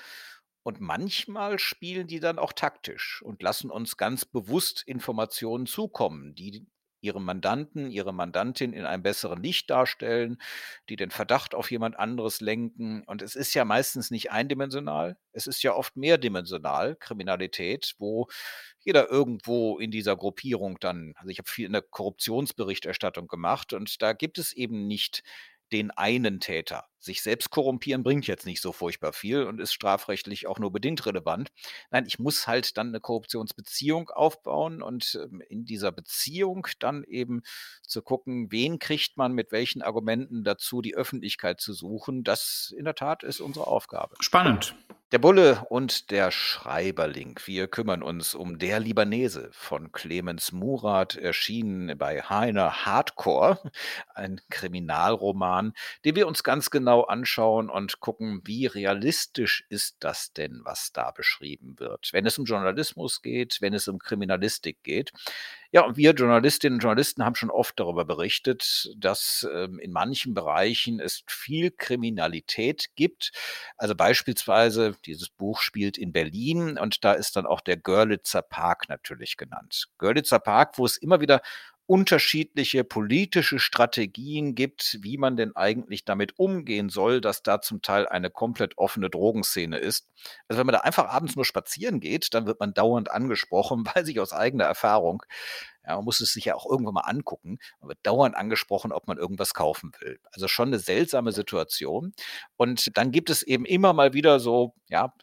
Und 0.64 0.80
manchmal 0.80 1.58
spielen 1.60 2.08
die 2.08 2.20
dann 2.20 2.38
auch 2.38 2.54
taktisch 2.54 3.22
und 3.24 3.42
lassen 3.42 3.72
uns 3.72 3.98
ganz 3.98 4.26
bewusst 4.26 4.84
Informationen 4.86 5.66
zukommen, 5.66 6.36
die 6.36 6.68
ihre 7.02 7.20
Mandanten, 7.20 7.90
ihre 7.92 8.14
Mandantin 8.14 8.74
in 8.74 8.86
einem 8.86 9.04
besseren 9.04 9.42
Licht 9.42 9.70
darstellen, 9.70 10.38
die 10.88 10.96
den 10.96 11.10
Verdacht 11.10 11.56
auf 11.56 11.72
jemand 11.72 11.98
anderes 11.98 12.42
lenken. 12.42 13.04
Und 13.06 13.22
es 13.22 13.36
ist 13.36 13.54
ja 13.54 13.66
meistens 13.66 14.12
nicht 14.12 14.32
eindimensional, 14.32 15.18
es 15.32 15.48
ist 15.48 15.64
ja 15.64 15.74
oft 15.74 15.98
mehrdimensional, 15.98 16.96
Kriminalität, 16.96 17.96
wo 17.98 18.28
jeder 18.80 19.10
irgendwo 19.10 19.80
in 19.80 19.92
dieser 19.92 20.16
Gruppierung 20.16 20.78
dann, 20.80 21.14
also 21.18 21.30
ich 21.30 21.40
habe 21.40 21.50
viel 21.50 21.66
in 21.66 21.74
der 21.74 21.82
Korruptionsberichterstattung 21.82 23.28
gemacht 23.28 23.74
und 23.74 24.02
da 24.02 24.14
gibt 24.14 24.38
es 24.38 24.54
eben 24.54 24.88
nicht 24.88 25.24
den 25.72 25.92
einen 25.92 26.40
Täter. 26.40 26.91
Sich 27.02 27.24
selbst 27.24 27.50
korrumpieren 27.50 28.04
bringt 28.04 28.28
jetzt 28.28 28.46
nicht 28.46 28.62
so 28.62 28.72
furchtbar 28.72 29.12
viel 29.12 29.44
und 29.44 29.60
ist 29.60 29.74
strafrechtlich 29.74 30.46
auch 30.46 30.60
nur 30.60 30.72
bedingt 30.72 31.04
relevant. 31.08 31.50
Nein, 31.90 32.06
ich 32.06 32.20
muss 32.20 32.46
halt 32.48 32.78
dann 32.78 32.90
eine 32.90 33.00
Korruptionsbeziehung 33.00 34.12
aufbauen 34.12 34.84
und 34.84 35.20
ähm, 35.22 35.42
in 35.50 35.66
dieser 35.66 35.92
Beziehung 35.92 36.68
dann 36.80 37.04
eben 37.04 37.42
zu 37.82 38.04
gucken, 38.04 38.52
wen 38.52 38.78
kriegt 38.78 39.18
man 39.18 39.34
mit 39.34 39.52
welchen 39.52 39.82
Argumenten 39.82 40.44
dazu, 40.44 40.82
die 40.84 40.96
Öffentlichkeit 40.96 41.60
zu 41.60 41.74
suchen. 41.74 42.24
Das 42.24 42.74
in 42.78 42.86
der 42.86 42.96
Tat 42.96 43.24
ist 43.24 43.42
unsere 43.42 43.66
Aufgabe. 43.66 44.16
Spannend. 44.20 44.76
Der 45.12 45.20
Bulle 45.20 45.66
und 45.68 46.10
der 46.10 46.32
Schreiberling. 46.32 47.38
Wir 47.44 47.68
kümmern 47.68 48.02
uns 48.02 48.34
um 48.34 48.60
Der 48.60 48.80
Libanese 48.80 49.50
von 49.52 49.92
Clemens 49.92 50.54
Murat, 50.54 51.18
erschienen 51.18 51.98
bei 51.98 52.22
Heiner 52.22 52.86
Hardcore, 52.86 53.60
ein 54.16 54.40
Kriminalroman, 54.50 55.74
den 56.06 56.16
wir 56.16 56.28
uns 56.28 56.44
ganz 56.44 56.70
genau 56.70 56.91
anschauen 57.00 57.70
und 57.70 58.00
gucken, 58.00 58.42
wie 58.44 58.66
realistisch 58.66 59.66
ist 59.70 59.98
das 60.02 60.34
denn, 60.34 60.62
was 60.64 60.92
da 60.92 61.12
beschrieben 61.12 61.80
wird. 61.80 62.10
Wenn 62.12 62.26
es 62.26 62.38
um 62.38 62.46
Journalismus 62.46 63.22
geht, 63.22 63.62
wenn 63.62 63.74
es 63.74 63.88
um 63.88 63.98
Kriminalistik 63.98 64.84
geht. 64.84 65.12
Ja, 65.74 65.86
und 65.86 65.96
wir 65.96 66.12
Journalistinnen 66.12 66.76
und 66.78 66.84
Journalisten 66.84 67.24
haben 67.24 67.36
schon 67.36 67.50
oft 67.50 67.80
darüber 67.80 68.04
berichtet, 68.04 68.94
dass 68.98 69.48
ähm, 69.54 69.80
in 69.80 69.94
manchen 69.94 70.34
Bereichen 70.34 71.00
es 71.00 71.24
viel 71.28 71.72
Kriminalität 71.72 72.90
gibt. 72.96 73.32
Also 73.78 73.96
beispielsweise, 73.96 74.96
dieses 75.06 75.30
Buch 75.30 75.62
spielt 75.62 75.98
in 75.98 76.12
Berlin 76.12 76.78
und 76.78 77.06
da 77.06 77.14
ist 77.14 77.38
dann 77.38 77.46
auch 77.46 77.62
der 77.62 77.78
Görlitzer 77.78 78.42
Park 78.42 78.90
natürlich 78.90 79.38
genannt. 79.38 79.88
Görlitzer 79.98 80.40
Park, 80.40 80.78
wo 80.78 80.86
es 80.86 80.98
immer 80.98 81.22
wieder 81.22 81.42
unterschiedliche 81.92 82.86
politische 82.86 83.60
Strategien 83.60 84.56
gibt, 84.56 85.00
wie 85.02 85.18
man 85.18 85.36
denn 85.36 85.58
eigentlich 85.58 86.06
damit 86.06 86.40
umgehen 86.40 86.88
soll, 86.88 87.20
dass 87.20 87.44
da 87.44 87.60
zum 87.60 87.82
Teil 87.82 88.08
eine 88.08 88.30
komplett 88.30 88.78
offene 88.78 89.10
Drogenszene 89.10 89.78
ist. 89.78 90.08
Also 90.48 90.58
wenn 90.58 90.68
man 90.68 90.72
da 90.72 90.80
einfach 90.80 91.10
abends 91.10 91.36
nur 91.36 91.44
spazieren 91.44 92.00
geht, 92.00 92.34
dann 92.34 92.46
wird 92.46 92.62
man 92.62 92.74
dauernd 92.74 93.12
angesprochen, 93.12 93.86
weil 93.94 94.06
sich 94.06 94.22
aus 94.22 94.32
eigener 94.32 94.64
Erfahrung, 94.64 95.22
ja, 95.86 95.98
man 95.98 96.06
muss 96.06 96.22
es 96.22 96.32
sich 96.32 96.46
ja 96.46 96.56
auch 96.56 96.66
irgendwann 96.66 96.94
mal 96.94 97.02
angucken, 97.02 97.60
man 97.82 97.90
wird 97.90 98.00
dauernd 98.04 98.38
angesprochen, 98.38 98.94
ob 98.94 99.10
man 99.10 99.18
irgendwas 99.18 99.54
kaufen 99.54 99.92
will. 100.00 100.18
Also 100.32 100.48
schon 100.48 100.70
eine 100.70 100.80
seltsame 100.80 101.34
Situation. 101.34 102.14
Und 102.56 102.96
dann 102.96 103.12
gibt 103.12 103.30
es 103.30 103.44
eben 103.44 103.66
immer 103.66 103.92
mal 103.92 104.14
wieder 104.14 104.40
so, 104.40 104.76
ja, 104.88 105.14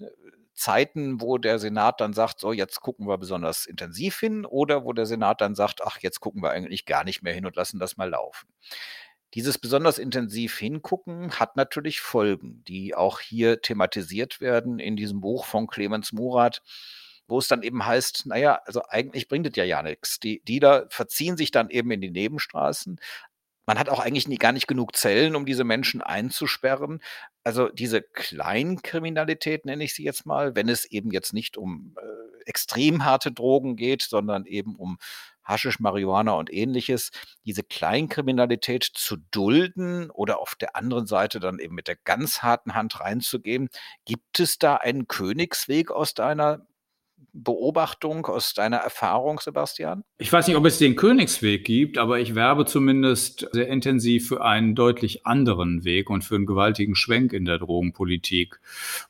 Zeiten, 0.58 1.20
wo 1.20 1.38
der 1.38 1.58
Senat 1.58 2.00
dann 2.00 2.12
sagt, 2.12 2.40
so 2.40 2.52
jetzt 2.52 2.80
gucken 2.80 3.06
wir 3.06 3.16
besonders 3.18 3.66
intensiv 3.66 4.18
hin 4.18 4.44
oder 4.44 4.84
wo 4.84 4.92
der 4.92 5.06
Senat 5.06 5.40
dann 5.40 5.54
sagt, 5.54 5.80
ach, 5.84 5.98
jetzt 6.00 6.20
gucken 6.20 6.42
wir 6.42 6.50
eigentlich 6.50 6.84
gar 6.84 7.04
nicht 7.04 7.22
mehr 7.22 7.32
hin 7.32 7.46
und 7.46 7.56
lassen 7.56 7.78
das 7.78 7.96
mal 7.96 8.10
laufen. 8.10 8.48
Dieses 9.34 9.58
besonders 9.58 9.98
intensiv 9.98 10.58
hingucken 10.58 11.38
hat 11.38 11.56
natürlich 11.56 12.00
Folgen, 12.00 12.64
die 12.66 12.94
auch 12.94 13.20
hier 13.20 13.60
thematisiert 13.60 14.40
werden 14.40 14.78
in 14.78 14.96
diesem 14.96 15.20
Buch 15.20 15.44
von 15.44 15.66
Clemens 15.66 16.12
Murat, 16.12 16.62
wo 17.28 17.38
es 17.38 17.46
dann 17.46 17.62
eben 17.62 17.84
heißt, 17.84 18.24
naja, 18.26 18.60
also 18.64 18.82
eigentlich 18.88 19.28
bringt 19.28 19.46
es 19.46 19.54
ja 19.54 19.64
ja 19.64 19.82
nichts. 19.82 20.18
Die 20.18 20.42
Dealer 20.44 20.86
verziehen 20.88 21.36
sich 21.36 21.50
dann 21.50 21.68
eben 21.68 21.90
in 21.90 22.00
die 22.00 22.10
Nebenstraßen, 22.10 22.98
man 23.68 23.78
hat 23.78 23.90
auch 23.90 24.00
eigentlich 24.00 24.26
nie, 24.26 24.38
gar 24.38 24.52
nicht 24.52 24.66
genug 24.66 24.96
Zellen, 24.96 25.37
um 25.37 25.44
diese 25.44 25.62
Menschen 25.62 26.00
einzusperren. 26.00 27.02
Also 27.44 27.68
diese 27.68 28.00
Kleinkriminalität 28.00 29.66
nenne 29.66 29.84
ich 29.84 29.92
sie 29.92 30.04
jetzt 30.04 30.25
mal, 30.25 30.56
wenn 30.56 30.70
es 30.70 30.87
eben 30.87 31.10
jetzt 31.10 31.34
nicht 31.34 31.58
um 31.58 31.94
äh, 32.00 32.44
extrem 32.46 33.04
harte 33.04 33.30
Drogen 33.30 33.76
geht, 33.76 34.00
sondern 34.00 34.46
eben 34.46 34.75
um 34.75 34.96
Haschisch, 35.44 35.80
Marihuana 35.80 36.32
und 36.32 36.50
ähnliches, 36.50 37.10
diese 37.44 37.62
Kleinkriminalität 37.62 38.84
zu 38.84 39.18
dulden 39.30 40.10
oder 40.12 40.40
auf 40.40 40.54
der 40.54 40.75
anderen 40.75 41.06
Seite 41.06 41.38
dann 41.38 41.58
eben 41.58 41.75
mit 41.75 41.88
der 41.88 41.96
ganz 41.96 42.42
harten 42.42 42.75
Hand 42.75 42.98
reinzugehen. 43.00 43.68
Gibt 44.06 44.40
es 44.40 44.56
da 44.56 44.76
einen 44.76 45.08
Königsweg 45.08 45.90
aus 45.90 46.14
deiner 46.14 46.66
Beobachtung, 47.32 48.26
aus 48.26 48.54
deiner 48.54 48.78
Erfahrung, 48.78 49.38
Sebastian? 49.40 50.04
Ich 50.18 50.32
weiß 50.32 50.47
nicht, 50.47 50.56
ob 50.56 50.64
es 50.64 50.78
den 50.78 50.97
Königsweg 50.97 51.64
gibt, 51.64 51.99
aber 51.99 52.18
ich 52.18 52.35
werbe 52.35 52.64
zumindest 52.64 53.49
sehr 53.52 53.68
intensiv 53.68 54.28
für 54.28 54.44
einen 54.44 54.75
deutlich 54.75 55.26
anderen 55.26 55.85
Weg 55.85 56.11
und 56.11 56.23
für 56.23 56.35
einen 56.35 56.47
gewaltigen 56.47 56.94
Schwenk 56.94 57.32
in 57.32 57.44
der 57.44 57.58
Drogenpolitik, 57.58 58.61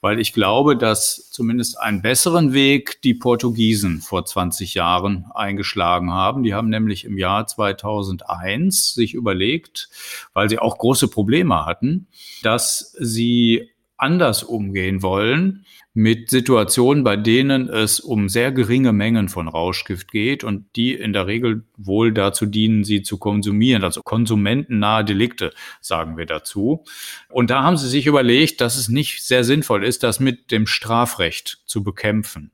weil 0.00 0.20
ich 0.20 0.32
glaube, 0.32 0.76
dass 0.76 1.30
zumindest 1.30 1.78
einen 1.80 2.02
besseren 2.02 2.52
Weg 2.52 3.00
die 3.02 3.14
Portugiesen 3.14 4.00
vor 4.00 4.24
20 4.24 4.74
Jahren 4.74 5.26
eingeschlagen 5.34 6.12
haben. 6.12 6.42
Die 6.42 6.54
haben 6.54 6.68
nämlich 6.68 7.04
im 7.04 7.18
Jahr 7.18 7.46
2001 7.46 8.94
sich 8.94 9.14
überlegt, 9.14 9.88
weil 10.34 10.48
sie 10.48 10.58
auch 10.58 10.78
große 10.78 11.08
Probleme 11.08 11.64
hatten, 11.64 12.08
dass 12.42 12.94
sie 12.98 13.70
anders 13.98 14.42
umgehen 14.42 15.02
wollen 15.02 15.66
mit 15.92 16.30
Situationen, 16.30 17.02
bei 17.02 17.16
denen 17.16 17.68
es 17.68 17.98
um 17.98 18.28
sehr 18.28 18.52
geringe 18.52 18.92
Mengen 18.92 19.28
von 19.28 19.48
Rauschgift 19.48 20.12
geht 20.12 20.44
und 20.44 20.64
die 20.76 20.94
in 20.94 21.12
der 21.12 21.26
Regel 21.26 21.64
wohl 21.76 22.12
dazu 22.12 22.46
dienen, 22.46 22.84
sie 22.84 23.02
zu 23.02 23.18
konsumieren, 23.18 23.82
also 23.82 24.02
konsumentennahe 24.02 25.04
Delikte, 25.04 25.52
sagen 25.80 26.16
wir 26.16 26.26
dazu. 26.26 26.84
Und 27.28 27.50
da 27.50 27.64
haben 27.64 27.76
sie 27.76 27.88
sich 27.88 28.06
überlegt, 28.06 28.60
dass 28.60 28.76
es 28.76 28.88
nicht 28.88 29.24
sehr 29.24 29.42
sinnvoll 29.42 29.84
ist, 29.84 30.04
das 30.04 30.20
mit 30.20 30.52
dem 30.52 30.68
Strafrecht 30.68 31.62
zu 31.66 31.82
bekämpfen. 31.82 32.52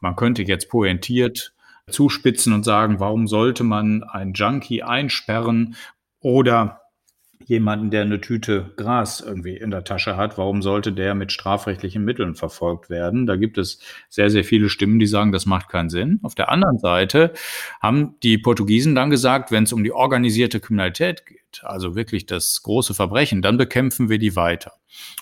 Man 0.00 0.16
könnte 0.16 0.42
jetzt 0.42 0.68
pointiert 0.68 1.54
zuspitzen 1.88 2.52
und 2.52 2.64
sagen, 2.64 3.00
warum 3.00 3.26
sollte 3.26 3.64
man 3.64 4.02
einen 4.02 4.32
Junkie 4.32 4.82
einsperren 4.82 5.76
oder 6.20 6.79
jemanden, 7.44 7.90
der 7.90 8.02
eine 8.02 8.20
Tüte 8.20 8.72
Gras 8.76 9.20
irgendwie 9.20 9.56
in 9.56 9.70
der 9.70 9.84
Tasche 9.84 10.16
hat, 10.16 10.38
warum 10.38 10.62
sollte 10.62 10.92
der 10.92 11.14
mit 11.14 11.32
strafrechtlichen 11.32 12.04
Mitteln 12.04 12.34
verfolgt 12.34 12.90
werden? 12.90 13.26
Da 13.26 13.36
gibt 13.36 13.58
es 13.58 13.80
sehr, 14.08 14.30
sehr 14.30 14.44
viele 14.44 14.68
Stimmen, 14.68 14.98
die 14.98 15.06
sagen, 15.06 15.32
das 15.32 15.46
macht 15.46 15.68
keinen 15.68 15.90
Sinn. 15.90 16.20
Auf 16.22 16.34
der 16.34 16.50
anderen 16.50 16.78
Seite 16.78 17.32
haben 17.80 18.14
die 18.22 18.38
Portugiesen 18.38 18.94
dann 18.94 19.10
gesagt, 19.10 19.50
wenn 19.50 19.64
es 19.64 19.72
um 19.72 19.82
die 19.84 19.92
organisierte 19.92 20.60
Kriminalität 20.60 21.24
geht, 21.50 21.64
also 21.64 21.94
wirklich 21.94 22.26
das 22.26 22.62
große 22.62 22.94
Verbrechen, 22.94 23.42
dann 23.42 23.56
bekämpfen 23.56 24.08
wir 24.08 24.18
die 24.18 24.36
weiter. 24.36 24.72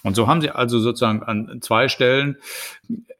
Und 0.02 0.16
so 0.16 0.26
haben 0.26 0.40
sie 0.40 0.50
also 0.50 0.78
sozusagen 0.80 1.22
an 1.22 1.58
zwei 1.60 1.88
Stellen 1.88 2.36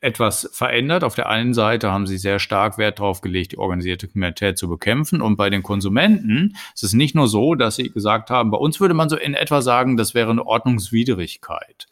etwas 0.01 0.49
verändert. 0.53 1.05
Auf 1.05 1.15
der 1.15 1.29
einen 1.29 1.53
Seite 1.53 1.93
haben 1.93 2.07
sie 2.07 2.17
sehr 2.17 2.39
stark 2.39 2.79
Wert 2.79 3.01
darauf 3.01 3.21
gelegt, 3.21 3.53
die 3.53 3.59
organisierte 3.59 4.09
Kriminalität 4.09 4.57
zu 4.57 4.69
bekämpfen. 4.69 5.21
Und 5.21 5.37
bei 5.37 5.51
den 5.51 5.63
Konsumenten 5.63 6.57
ist 6.75 6.85
es 6.85 6.95
nicht 6.95 7.15
nur 7.15 7.29
so, 7.29 7.55
dass 7.55 7.77
sie 7.77 7.91
gesagt 7.91 8.31
haben, 8.31 8.51
bei 8.51 8.59
uns 8.59 8.81
würde 8.81 8.95
man 8.95 9.09
so 9.09 9.17
in 9.17 9.35
etwa 9.35 9.61
sagen, 9.61 9.97
das 9.97 10.15
wäre 10.15 10.31
eine 10.31 10.47
Ordnungswidrigkeit. 10.47 11.87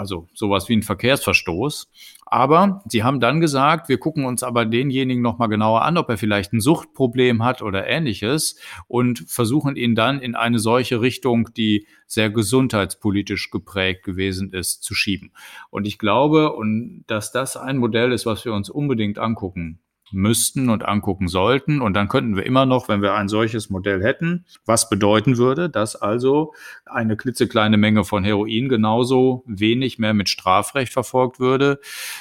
Also 0.00 0.28
sowas 0.32 0.70
wie 0.70 0.76
ein 0.76 0.82
Verkehrsverstoß. 0.82 1.90
Aber 2.24 2.82
sie 2.86 3.02
haben 3.02 3.20
dann 3.20 3.38
gesagt, 3.38 3.90
wir 3.90 3.98
gucken 3.98 4.24
uns 4.24 4.42
aber 4.42 4.64
denjenigen 4.64 5.22
nochmal 5.22 5.50
genauer 5.50 5.82
an, 5.82 5.98
ob 5.98 6.08
er 6.08 6.16
vielleicht 6.16 6.54
ein 6.54 6.60
Suchtproblem 6.60 7.44
hat 7.44 7.60
oder 7.60 7.86
ähnliches 7.86 8.58
und 8.88 9.24
versuchen 9.28 9.76
ihn 9.76 9.94
dann 9.94 10.22
in 10.22 10.34
eine 10.34 10.58
solche 10.58 11.02
Richtung, 11.02 11.50
die 11.54 11.86
sehr 12.06 12.30
gesundheitspolitisch 12.30 13.50
geprägt 13.50 14.02
gewesen 14.02 14.54
ist, 14.54 14.82
zu 14.82 14.94
schieben. 14.94 15.32
Und 15.68 15.86
ich 15.86 15.98
glaube, 15.98 16.54
und 16.54 17.04
dass 17.06 17.30
das 17.30 17.58
ein 17.58 17.76
Modell 17.76 18.12
ist, 18.12 18.24
was 18.24 18.46
wir 18.46 18.54
uns 18.54 18.70
unbedingt 18.70 19.18
angucken 19.18 19.80
müssten 20.12 20.68
und 20.68 20.86
angucken 20.86 21.28
sollten. 21.28 21.80
Und 21.80 21.94
dann 21.94 22.08
könnten 22.08 22.36
wir 22.36 22.46
immer 22.46 22.66
noch, 22.66 22.88
wenn 22.88 23.02
wir 23.02 23.14
ein 23.14 23.28
solches 23.28 23.70
Modell 23.70 24.02
hätten, 24.02 24.44
was 24.64 24.88
bedeuten 24.88 25.36
würde, 25.36 25.70
dass 25.70 25.96
also 25.96 26.54
eine 26.86 27.16
klitzekleine 27.16 27.76
Menge 27.76 28.04
von 28.04 28.24
Heroin 28.24 28.68
genauso 28.68 29.44
wenig 29.46 29.98
mehr 29.98 30.14
mit 30.14 30.28
Strafrecht 30.28 30.92
verfolgt 30.92 31.40
würde, 31.40 31.80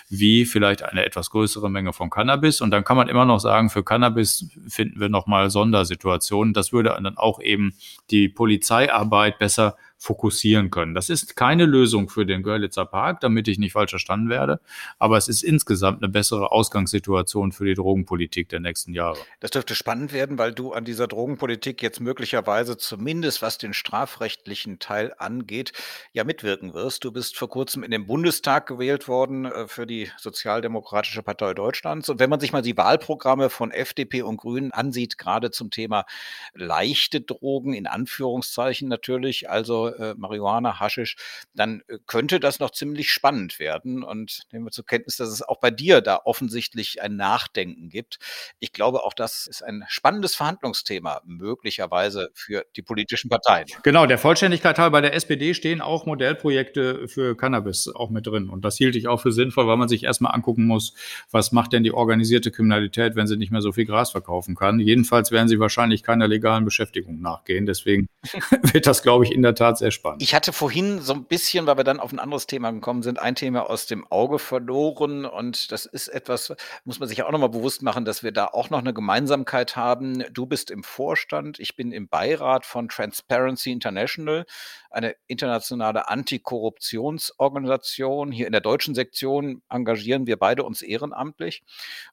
wie 0.10 0.46
vielleicht 0.46 0.84
eine 0.84 1.06
etwas 1.06 1.30
größere 1.30 1.70
Menge 1.70 1.94
von 1.94 2.10
Cannabis. 2.10 2.62
Und 2.62 2.72
dann 2.72 2.84
kann 2.84 2.98
man 2.98 3.10
immer 3.10 3.26
noch 3.26 3.40
sagen, 3.40 3.70
für 3.70 3.84
Cannabis 3.84 4.50
finden 4.68 5.00
wir 5.00 5.10
nochmal 5.10 5.50
Sondersituationen. 5.50 6.54
Das 6.54 6.74
würde 6.74 6.90
dann 6.90 7.18
auch 7.18 7.42
eben 7.42 7.74
die 8.12 8.30
Polizeiarbeit 8.30 9.40
besser 9.40 9.76
fokussieren 10.00 10.72
können. 10.72 10.96
Das 10.96 11.10
ist 11.10 11.36
keine 11.36 11.66
Lösung 11.66 12.08
für 12.08 12.26
den 12.26 12.42
Görlitzer 12.42 12.86
Park, 12.86 13.20
damit 13.20 13.50
ich 13.50 13.60
nicht 13.60 13.74
falsch 13.74 13.92
verstanden 13.92 14.30
werde, 14.30 14.62
aber 14.98 15.18
es 15.18 15.28
ist 15.28 15.44
insgesamt 15.44 16.02
eine 16.02 16.10
bessere 16.10 16.54
Ausgangssituation 16.54 17.52
für 17.52 17.66
die 17.66 17.74
Drogenpolitik 17.74 18.48
der 18.48 18.62
nächsten 18.62 18.94
Jahre. 18.94 19.18
Das 19.42 19.52
dürfte 19.52 19.76
spannend 19.76 20.14
werden, 20.14 20.38
weil 20.38 20.54
du 20.54 20.72
an 20.72 20.86
dieser 20.86 21.08
Drogenpolitik 21.08 21.84
jetzt 21.84 22.00
möglicherweise 22.00 22.78
zumindest 22.78 23.42
was 23.42 23.58
den 23.58 23.74
strafrechtlichen 23.74 24.80
Teil 24.80 25.14
angeht, 25.18 25.74
ja 26.14 26.24
mitwirken 26.24 26.74
wirst. 26.74 27.04
Du 27.04 27.12
bist 27.12 27.38
vor 27.38 27.50
kurzem 27.50 27.84
in 27.84 27.92
den 27.92 28.08
Bundestag 28.08 28.68
gewählt 28.68 29.10
worden 29.10 29.46
äh, 29.46 29.68
für 29.68 29.86
die 29.86 30.10
Sozialdemokratische 30.18 31.24
Partei 31.24 31.54
Deutschlands 31.54 32.08
und 32.08 32.20
wenn 32.20 32.30
man 32.30 32.40
sich 32.40 32.54
mal 32.54 32.62
die 32.62 32.78
Wahlprogramme 32.78 33.50
von 33.50 33.72
FDP 33.72 34.22
und 34.22 34.38
Grünen 34.38 34.72
ansieht, 34.72 35.18
gerade 35.18 35.52
zum 35.52 35.72
Thema 35.72 36.06
leichte 36.54 37.20
Drogen 37.20 37.74
in 37.74 37.86
Anführungszeichen 37.86 38.88
natürlich, 38.88 39.50
also 39.50 39.89
äh, 39.98 40.16
Marihuana, 40.18 40.80
Haschisch, 40.80 41.16
dann 41.54 41.82
äh, 41.88 41.98
könnte 42.06 42.40
das 42.40 42.60
noch 42.60 42.72
ziemlich 42.72 43.12
spannend 43.12 43.60
werden. 43.60 44.04
Und 44.04 44.42
nehmen 44.52 44.66
wir 44.66 44.72
zur 44.72 44.86
Kenntnis, 44.86 45.18
dass 45.18 45.30
es 45.30 45.42
auch 45.42 45.60
bei 45.60 45.72
dir 45.72 46.02
da 46.02 46.22
offensichtlich 46.24 47.02
ein 47.02 47.16
Nachdenken 47.16 47.90
gibt. 47.90 48.20
Ich 48.60 48.74
glaube, 48.74 49.04
auch 49.04 49.14
das 49.14 49.48
ist 49.48 49.64
ein 49.64 49.86
spannendes 49.88 50.36
Verhandlungsthema, 50.36 51.22
möglicherweise 51.26 52.30
für 52.34 52.64
die 52.76 52.82
politischen 52.82 53.30
Parteien. 53.30 53.66
Genau, 53.84 54.06
der 54.06 54.18
Vollständigkeit 54.18 54.78
halber 54.78 55.00
bei 55.00 55.02
der 55.02 55.14
SPD 55.14 55.54
stehen 55.54 55.80
auch 55.80 56.06
Modellprojekte 56.06 57.08
für 57.08 57.38
Cannabis 57.38 57.88
auch 57.88 58.10
mit 58.10 58.28
drin. 58.28 58.50
Und 58.50 58.66
das 58.66 58.76
hielt 58.76 58.98
ich 58.98 59.08
auch 59.08 59.22
für 59.22 59.32
sinnvoll, 59.32 59.66
weil 59.66 59.78
man 59.78 59.88
sich 59.88 60.04
erstmal 60.04 60.36
angucken 60.36 60.66
muss, 60.66 60.94
was 61.32 61.54
macht 61.54 61.72
denn 61.72 61.84
die 61.84 61.94
organisierte 61.94 62.52
Kriminalität, 62.52 63.16
wenn 63.16 63.28
sie 63.28 63.38
nicht 63.38 63.50
mehr 63.50 63.62
so 63.62 63.72
viel 63.72 63.86
Gras 63.86 64.12
verkaufen 64.12 64.56
kann. 64.56 64.80
Jedenfalls 64.80 65.32
werden 65.32 65.48
sie 65.48 65.58
wahrscheinlich 65.58 66.04
keiner 66.04 66.28
legalen 66.28 66.66
Beschäftigung 66.66 67.22
nachgehen. 67.22 67.66
Deswegen 67.66 68.10
wird 68.74 68.88
das, 68.88 69.04
glaube 69.04 69.24
ich, 69.24 69.32
in 69.32 69.42
der 69.42 69.56
Tat 69.56 69.78
sehr 69.80 69.92
spannend. 69.92 70.22
Ich 70.22 70.36
hatte 70.36 70.54
vorhin 70.54 71.02
so 71.02 71.14
ein 71.14 71.26
bisschen, 71.26 71.66
weil 71.66 71.78
wir 71.78 71.84
dann 71.84 72.00
auf 72.00 72.12
ein 72.12 72.20
anderes 72.20 72.48
Thema 72.48 72.72
gekommen 72.72 73.04
sind, 73.04 73.20
ein 73.20 73.36
Thema 73.36 73.70
aus 73.70 73.86
dem 73.86 74.06
Auge 74.12 74.40
verloren. 74.40 75.26
Und 75.26 75.72
das 75.72 75.86
ist 75.86 76.08
etwas, 76.08 76.54
muss 76.86 77.00
man 77.00 77.10
sich 77.10 77.24
auch 77.24 77.32
nochmal 77.32 77.50
bewusst 77.50 77.82
machen, 77.82 78.06
dass 78.06 78.24
wir 78.24 78.32
da 78.32 78.46
auch 78.46 78.70
noch 78.70 78.80
eine 78.80 78.94
Gemeinsamkeit 78.94 79.76
haben. 79.76 80.24
Du 80.32 80.46
bist 80.46 80.72
im 80.72 80.84
Vorstand, 80.84 81.60
ich 81.60 81.76
bin 81.76 81.92
im 81.92 82.08
Beirat 82.08 82.66
von 82.66 82.88
Transparency 82.90 83.72
International, 83.72 84.46
eine 84.92 85.16
internationale 85.28 86.10
Antikorruptionsorganisation. 86.10 88.32
Hier 88.32 88.46
in 88.46 88.52
der 88.52 88.62
deutschen 88.62 88.94
Sektion 88.96 89.62
engagieren 89.70 90.28
wir 90.28 90.38
beide 90.38 90.64
uns 90.64 90.82
ehrenamtlich. 90.82 91.64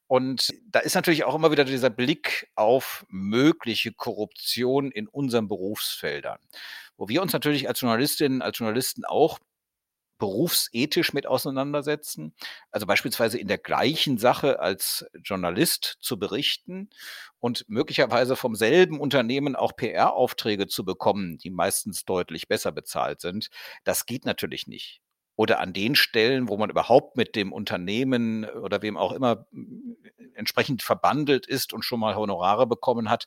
Und 0.07 0.55
da 0.71 0.81
ist 0.81 0.95
natürlich 0.95 1.25
auch 1.25 1.35
immer 1.35 1.51
wieder 1.51 1.65
dieser 1.65 1.91
Blick 1.91 2.49
auf 2.55 3.05
mögliche 3.09 3.93
Korruption 3.93 4.93
in 4.93 5.09
unseren 5.09 5.49
Berufsfeldern, 5.49 6.39
wo 6.97 7.09
wir 7.09 7.23
uns 7.23 7.33
natürlich 7.33 7.69
als 7.69 7.81
Journalistinnen, 7.81 8.43
als 8.43 8.59
Journalisten 8.59 9.05
auch 9.05 9.39
berufsethisch 10.19 11.13
mit 11.13 11.27
auseinandersetzen. 11.27 12.35
Also 12.71 12.87
beispielsweise 12.87 13.39
in 13.39 13.49
der 13.49 13.59
gleichen 13.59 14.19
Sache 14.19 14.61
als 14.61 15.05
Journalist 15.23 15.99
zu 16.01 16.19
berichten 16.19 16.89
und 17.39 17.65
möglicherweise 17.69 18.35
vom 18.35 18.55
selben 18.55 18.99
Unternehmen 18.99 19.57
auch 19.57 19.77
PR-Aufträge 19.77 20.69
zu 20.69 20.85
bekommen, 20.85 21.39
die 21.39 21.51
meistens 21.51 22.05
deutlich 22.05 22.49
besser 22.49 22.73
bezahlt 22.73 23.21
sind. 23.21 23.49
Das 23.85 24.07
geht 24.07 24.25
natürlich 24.25 24.67
nicht 24.67 25.03
oder 25.37 25.61
an 25.61 25.75
den 25.75 25.95
Stellen, 25.95 26.49
wo 26.49 26.57
man 26.57 26.71
überhaupt 26.71 27.17
mit 27.17 27.37
dem 27.37 27.53
Unternehmen 27.53 28.47
oder 28.47 28.81
wem 28.83 28.97
auch 28.97 29.13
immer 29.13 29.47
entsprechend 30.35 30.83
verbandelt 30.83 31.47
ist 31.47 31.73
und 31.73 31.85
schon 31.85 32.01
mal 32.01 32.17
Honorare 32.17 32.67
bekommen 32.67 33.11
hat, 33.11 33.27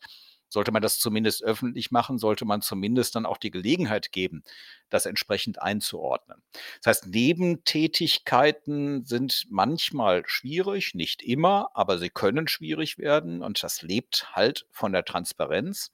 sollte 0.50 0.72
man 0.72 0.82
das 0.82 1.00
zumindest 1.00 1.44
öffentlich 1.44 1.91
machen, 1.91 2.18
sollte 2.18 2.46
man 2.46 2.62
zumindest 2.62 3.15
dann 3.15 3.25
auch 3.25 3.38
die 3.38 3.51
Gelegenheit 3.51 4.12
geben, 4.12 4.44
das 4.89 5.06
entsprechend 5.06 5.62
einzuordnen. 5.62 6.41
Das 6.84 6.98
heißt, 6.98 7.08
Nebentätigkeiten 7.08 9.06
sind 9.06 9.46
manchmal 9.50 10.24
schwierig, 10.25 10.96
nicht 10.96 11.22
immer, 11.22 11.70
aber 11.74 11.98
sie 11.98 12.10
können 12.10 12.48
schwierig 12.48 12.98
werden 12.98 13.41
und 13.41 13.63
das 13.63 13.82
lebt 13.82 14.36
halt 14.36 14.65
von 14.72 14.91
der 14.91 15.06
Transparenz. 15.06 15.91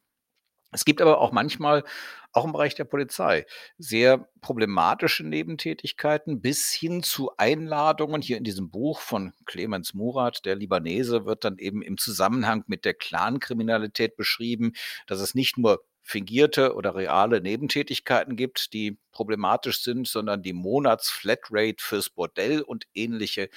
Es 0.76 0.84
gibt 0.84 1.02
aber 1.02 1.22
auch 1.22 1.32
manchmal, 1.32 1.86
auch 2.34 2.44
im 2.44 2.52
Bereich 2.52 2.76
der 2.76 2.84
Polizei, 2.84 3.46
sehr 3.78 4.28
problematische 4.42 5.26
Nebentätigkeiten 5.26 6.42
bis 6.42 6.74
hin 6.74 7.02
zu 7.02 7.32
Einladungen. 7.38 8.22
Hier 8.22 8.36
in 8.36 8.44
diesem 8.44 8.70
Buch 8.70 9.00
von 9.00 9.32
Clemens 9.46 9.94
Murat, 9.94 10.44
der 10.44 10.56
Libanese, 10.56 11.26
wird 11.26 11.46
dann 11.46 11.58
eben 11.60 11.82
im 11.82 11.98
Zusammenhang 11.98 12.66
mit 12.68 12.84
der 12.84 12.94
Clankriminalität 12.94 14.18
beschrieben, 14.18 14.74
dass 15.08 15.22
es 15.22 15.34
nicht 15.34 15.58
nur 15.58 15.82
fingierte 16.08 16.76
oder 16.76 16.94
reale 16.94 17.42
Nebentätigkeiten 17.42 18.36
gibt, 18.36 18.74
die 18.74 19.00
problematisch 19.12 19.82
sind, 19.82 20.08
sondern 20.08 20.44
die 20.44 20.54
Monatsflatrate 20.54 21.78
fürs 21.80 22.12
Bordell 22.12 22.62
und 22.62 22.86
ähnliche. 22.94 23.50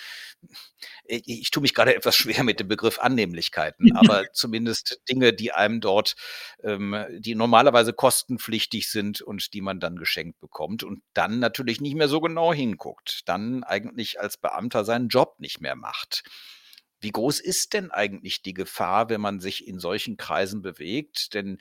Ich, 1.04 1.28
ich 1.28 1.50
tue 1.50 1.60
mich 1.60 1.74
gerade 1.74 1.94
etwas 1.94 2.16
schwer 2.16 2.44
mit 2.44 2.58
dem 2.58 2.68
Begriff 2.68 3.00
Annehmlichkeiten, 3.00 3.94
aber 3.96 4.32
zumindest 4.32 4.98
Dinge, 5.10 5.34
die 5.34 5.52
einem 5.52 5.82
dort, 5.82 6.16
ähm, 6.62 6.96
die 7.18 7.34
normalerweise 7.34 7.92
kostenpflichtig 7.92 8.88
sind 8.90 9.20
und 9.20 9.52
die 9.52 9.60
man 9.60 9.78
dann 9.78 9.96
geschenkt 9.96 10.40
bekommt 10.40 10.84
und 10.84 11.02
dann 11.12 11.40
natürlich 11.40 11.82
nicht 11.82 11.96
mehr 11.96 12.08
so 12.08 12.22
genau 12.22 12.54
hinguckt, 12.54 13.28
dann 13.28 13.62
eigentlich 13.62 14.20
als 14.20 14.38
Beamter 14.38 14.86
seinen 14.86 15.08
Job 15.08 15.34
nicht 15.38 15.60
mehr 15.60 15.76
macht. 15.76 16.22
Wie 17.00 17.12
groß 17.12 17.38
ist 17.38 17.74
denn 17.74 17.92
eigentlich 17.92 18.42
die 18.42 18.54
Gefahr, 18.54 19.08
wenn 19.08 19.20
man 19.20 19.38
sich 19.38 19.68
in 19.68 19.78
solchen 19.78 20.16
Kreisen 20.16 20.62
bewegt? 20.62 21.32
Denn 21.34 21.58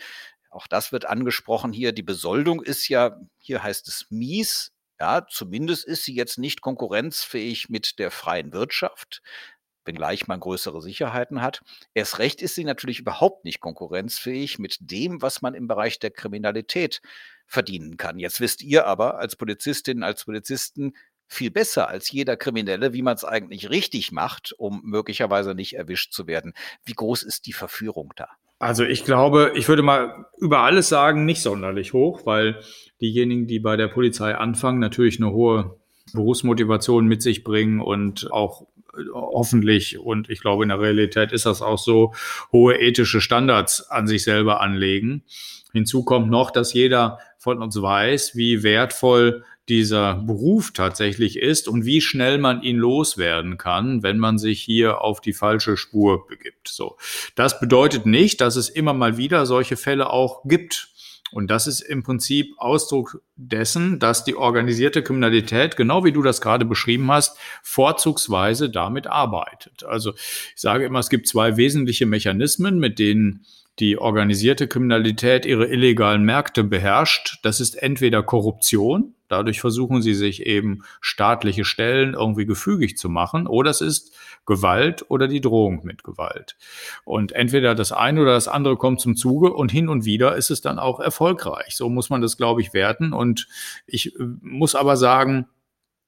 auch 0.58 0.68
das 0.68 0.92
wird 0.92 1.06
angesprochen 1.06 1.72
hier. 1.72 1.94
Die 1.94 2.04
Besoldung 2.04 2.62
ist 2.62 2.90
ja, 2.90 3.20
hier 3.40 3.64
heißt 3.64 3.88
es 3.88 4.08
mies. 4.10 4.74
Ja, 5.00 5.28
zumindest 5.30 5.86
ist 5.86 6.04
sie 6.04 6.16
jetzt 6.16 6.40
nicht 6.40 6.62
konkurrenzfähig 6.62 7.70
mit 7.70 8.00
der 8.00 8.10
freien 8.10 8.52
Wirtschaft, 8.52 9.22
wenngleich 9.86 10.28
man 10.28 10.40
größere 10.40 10.82
Sicherheiten 10.82 11.44
hat. 11.44 11.62
Erst 11.94 12.18
recht 12.18 12.42
ist 12.42 12.56
sie 12.56 12.64
natürlich 12.64 13.00
überhaupt 13.00 13.46
nicht 13.46 13.60
konkurrenzfähig 13.60 14.58
mit 14.58 14.78
dem, 14.80 15.22
was 15.22 15.44
man 15.44 15.54
im 15.54 15.68
Bereich 15.68 16.00
der 16.00 16.10
Kriminalität 16.10 17.02
verdienen 17.46 17.98
kann. 17.98 18.18
Jetzt 18.18 18.42
wisst 18.42 18.64
ihr 18.64 18.88
aber 18.88 19.20
als 19.20 19.36
Polizistinnen, 19.36 20.04
als 20.04 20.26
Polizisten 20.26 20.94
viel 21.28 21.52
besser 21.52 21.88
als 21.88 22.10
jeder 22.12 22.38
Kriminelle, 22.38 22.94
wie 22.94 23.02
man 23.02 23.16
es 23.16 23.26
eigentlich 23.26 23.70
richtig 23.70 24.12
macht, 24.12 24.54
um 24.58 24.82
möglicherweise 24.84 25.54
nicht 25.54 25.76
erwischt 25.76 26.14
zu 26.14 26.26
werden. 26.26 26.54
Wie 26.86 26.94
groß 26.94 27.24
ist 27.24 27.46
die 27.46 27.54
Verführung 27.54 28.14
da? 28.16 28.30
Also 28.60 28.84
ich 28.84 29.06
glaube, 29.06 29.52
ich 29.56 29.68
würde 29.68 29.84
mal 29.84 30.26
über 30.40 30.60
alles 30.60 30.90
sagen, 30.90 31.26
nicht 31.26 31.42
sonderlich 31.42 31.94
hoch, 31.94 32.26
weil 32.26 32.60
diejenigen, 33.02 33.46
die 33.48 33.60
bei 33.60 33.76
der 33.78 33.88
Polizei 33.88 34.36
anfangen, 34.36 34.80
natürlich 34.80 35.20
eine 35.22 35.32
hohe 35.32 35.78
Berufsmotivation 36.14 37.06
mit 37.06 37.22
sich 37.22 37.44
bringen 37.44 37.80
und 37.82 38.32
auch 38.32 38.64
äh, 38.98 39.04
hoffentlich, 39.14 40.00
und 40.00 40.30
ich 40.30 40.41
glaube 40.41 40.63
in 40.63 40.70
der 40.70 40.80
Realität 40.80 41.32
ist 41.32 41.46
das 41.46 41.62
auch 41.62 41.78
so, 41.78 42.13
hohe 42.52 42.80
ethische 42.80 43.22
Standards 43.22 43.89
an 43.89 44.08
sich 44.08 44.24
selber 44.24 44.62
anlegen. 44.62 45.24
Hinzu 45.74 46.04
kommt 46.04 46.30
noch, 46.30 46.50
dass 46.50 46.74
jeder 46.74 47.20
von 47.38 47.62
uns 47.62 47.80
weiß, 47.80 48.36
wie 48.36 48.63
wertvoll 48.63 49.43
dieser 49.69 50.15
Beruf 50.15 50.71
tatsächlich 50.71 51.38
ist 51.38 51.67
und 51.67 51.86
wie 51.86 52.01
schnell 52.01 52.38
man 52.38 52.62
ihn 52.62 52.77
loswerden 52.77 53.58
kann, 53.58 54.03
wenn 54.03 54.17
man 54.17 54.38
sich 54.38 54.62
hier 54.62 55.01
auf 55.01 55.21
die 55.21 55.34
falsche 55.34 55.77
Spur 55.77 56.25
begibt. 56.27 56.67
So. 56.67 56.97
Das 57.36 57.60
bedeutet 57.60 58.06
nicht, 58.06 58.41
dass 58.41 58.56
es 58.56 58.69
immer 58.69 58.93
mal 58.93 59.17
wieder 59.17 59.45
solche 59.45 59.77
Fälle 59.77 60.10
auch 60.10 60.43
gibt. 60.45 60.89
Und 61.32 61.51
das 61.51 61.67
ist 61.67 61.82
im 61.82 62.03
Prinzip 62.03 62.53
Ausdruck 62.58 63.21
dessen, 63.36 63.99
dass 63.99 64.23
die 64.23 64.36
organisierte 64.36 65.03
Kriminalität, 65.03 65.75
genau 65.75 66.06
wie 66.06 66.13
du 66.13 66.21
das 66.21 66.39
gerade 66.39 66.63
beschrieben 66.63 67.12
hast, 67.12 67.38
vorzugsweise 67.62 68.69
damit 68.69 69.08
arbeitet. 69.08 69.84
Also 69.84 70.13
ich 70.13 70.53
sage 70.56 70.86
immer, 70.86 70.99
es 70.99 71.10
gibt 71.10 71.27
zwei 71.27 71.58
wesentliche 71.58 72.06
Mechanismen, 72.06 72.80
mit 72.80 72.97
denen 72.97 73.45
die 73.80 73.97
organisierte 73.97 74.67
Kriminalität 74.67 75.45
ihre 75.45 75.67
illegalen 75.67 76.23
Märkte 76.23 76.63
beherrscht. 76.63 77.39
Das 77.43 77.60
ist 77.60 77.75
entweder 77.75 78.23
Korruption, 78.23 79.13
dadurch 79.28 79.62
versuchen 79.62 80.02
sie 80.02 80.13
sich 80.13 80.46
eben 80.46 80.84
staatliche 81.02 81.66
Stellen 81.66 82.13
irgendwie 82.13 82.46
gefügig 82.46 82.98
zu 82.98 83.10
machen, 83.10 83.48
oder 83.48 83.70
es 83.70 83.82
ist 83.82 84.16
Gewalt 84.46 85.06
oder 85.10 85.28
die 85.28 85.42
Drohung 85.42 85.82
mit 85.84 86.04
Gewalt. 86.04 86.58
Und 87.06 87.34
entweder 87.34 87.76
das 87.76 87.92
eine 87.92 88.22
oder 88.22 88.34
das 88.34 88.48
andere 88.48 88.78
kommt 88.78 89.02
zum 89.02 89.16
Zuge 89.16 89.54
und 89.54 89.72
hin 89.72 89.90
und 89.90 90.06
wieder 90.06 90.36
ist 90.36 90.50
es 90.50 90.62
dann 90.62 90.80
auch 90.80 91.00
erfolgreich. 91.00 91.76
So 91.76 91.90
muss 91.90 92.10
man 92.10 92.22
das, 92.22 92.38
glaube 92.38 92.62
ich, 92.62 92.74
werten. 92.74 93.13
Und 93.13 93.48
ich 93.86 94.16
äh, 94.20 94.24
muss 94.42 94.76
aber 94.76 94.98
sagen, 94.98 95.48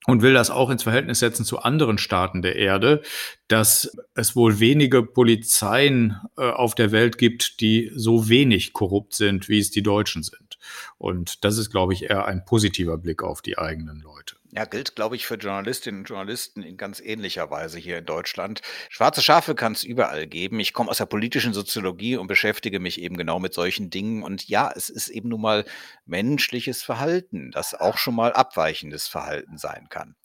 und 0.07 0.21
will 0.21 0.33
das 0.33 0.49
auch 0.49 0.69
ins 0.69 0.83
Verhältnis 0.83 1.19
setzen 1.19 1.45
zu 1.45 1.59
anderen 1.59 1.97
Staaten 1.97 2.41
der 2.41 2.55
Erde, 2.55 3.01
dass 3.47 3.95
es 4.15 4.35
wohl 4.35 4.59
wenige 4.59 5.03
Polizeien 5.03 6.17
äh, 6.37 6.49
auf 6.49 6.73
der 6.73 6.91
Welt 6.91 7.17
gibt, 7.17 7.59
die 7.59 7.91
so 7.93 8.29
wenig 8.29 8.73
korrupt 8.73 9.13
sind, 9.13 9.49
wie 9.49 9.59
es 9.59 9.71
die 9.71 9.83
Deutschen 9.83 10.23
sind. 10.23 10.48
Und 10.97 11.43
das 11.43 11.57
ist, 11.57 11.69
glaube 11.69 11.93
ich, 11.93 12.09
eher 12.09 12.25
ein 12.25 12.45
positiver 12.45 12.97
Blick 12.97 13.23
auf 13.23 13.41
die 13.41 13.57
eigenen 13.57 13.99
Leute. 13.99 14.35
Ja, 14.51 14.65
gilt, 14.65 14.95
glaube 14.95 15.15
ich, 15.15 15.27
für 15.27 15.35
Journalistinnen 15.35 16.01
und 16.01 16.09
Journalisten 16.09 16.63
in 16.63 16.75
ganz 16.75 16.99
ähnlicher 16.99 17.51
Weise 17.51 17.77
hier 17.77 17.99
in 17.99 18.05
Deutschland. 18.05 18.61
Schwarze 18.89 19.21
Schafe 19.21 19.53
kann 19.53 19.73
es 19.73 19.83
überall 19.83 20.25
geben. 20.25 20.59
Ich 20.59 20.73
komme 20.73 20.89
aus 20.89 20.97
der 20.97 21.05
politischen 21.05 21.53
Soziologie 21.53 22.17
und 22.17 22.25
beschäftige 22.25 22.79
mich 22.79 22.99
eben 22.99 23.15
genau 23.15 23.39
mit 23.39 23.53
solchen 23.53 23.91
Dingen. 23.91 24.23
Und 24.23 24.47
ja, 24.49 24.71
es 24.75 24.89
ist 24.89 25.09
eben 25.09 25.29
nun 25.29 25.41
mal 25.41 25.65
menschliches 26.07 26.81
Verhalten, 26.81 27.51
das 27.51 27.75
auch 27.75 27.97
schon 27.97 28.15
mal 28.15 28.33
abweichendes 28.33 29.07
Verhalten 29.07 29.57
sein 29.57 29.87
kann. 29.89 30.15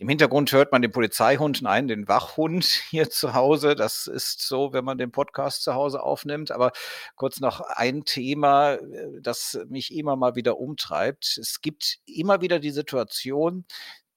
Im 0.00 0.08
Hintergrund 0.08 0.50
hört 0.52 0.72
man 0.72 0.80
den 0.80 0.92
Polizeihund, 0.92 1.60
nein, 1.60 1.86
den 1.86 2.08
Wachhund 2.08 2.64
hier 2.88 3.10
zu 3.10 3.34
Hause. 3.34 3.74
Das 3.74 4.06
ist 4.06 4.40
so, 4.40 4.72
wenn 4.72 4.82
man 4.82 4.96
den 4.96 5.12
Podcast 5.12 5.62
zu 5.62 5.74
Hause 5.74 6.02
aufnimmt. 6.02 6.52
Aber 6.52 6.72
kurz 7.16 7.38
noch 7.38 7.60
ein 7.60 8.06
Thema, 8.06 8.76
äh, 8.76 9.20
das 9.20 9.60
mich 9.68 9.94
immer 9.94 10.16
mal 10.16 10.36
wieder 10.36 10.58
umtreibt. 10.58 11.36
Es 11.38 11.60
gibt 11.60 11.98
immer 12.06 12.40
wieder 12.40 12.60
die 12.60 12.70
Situation, 12.70 13.66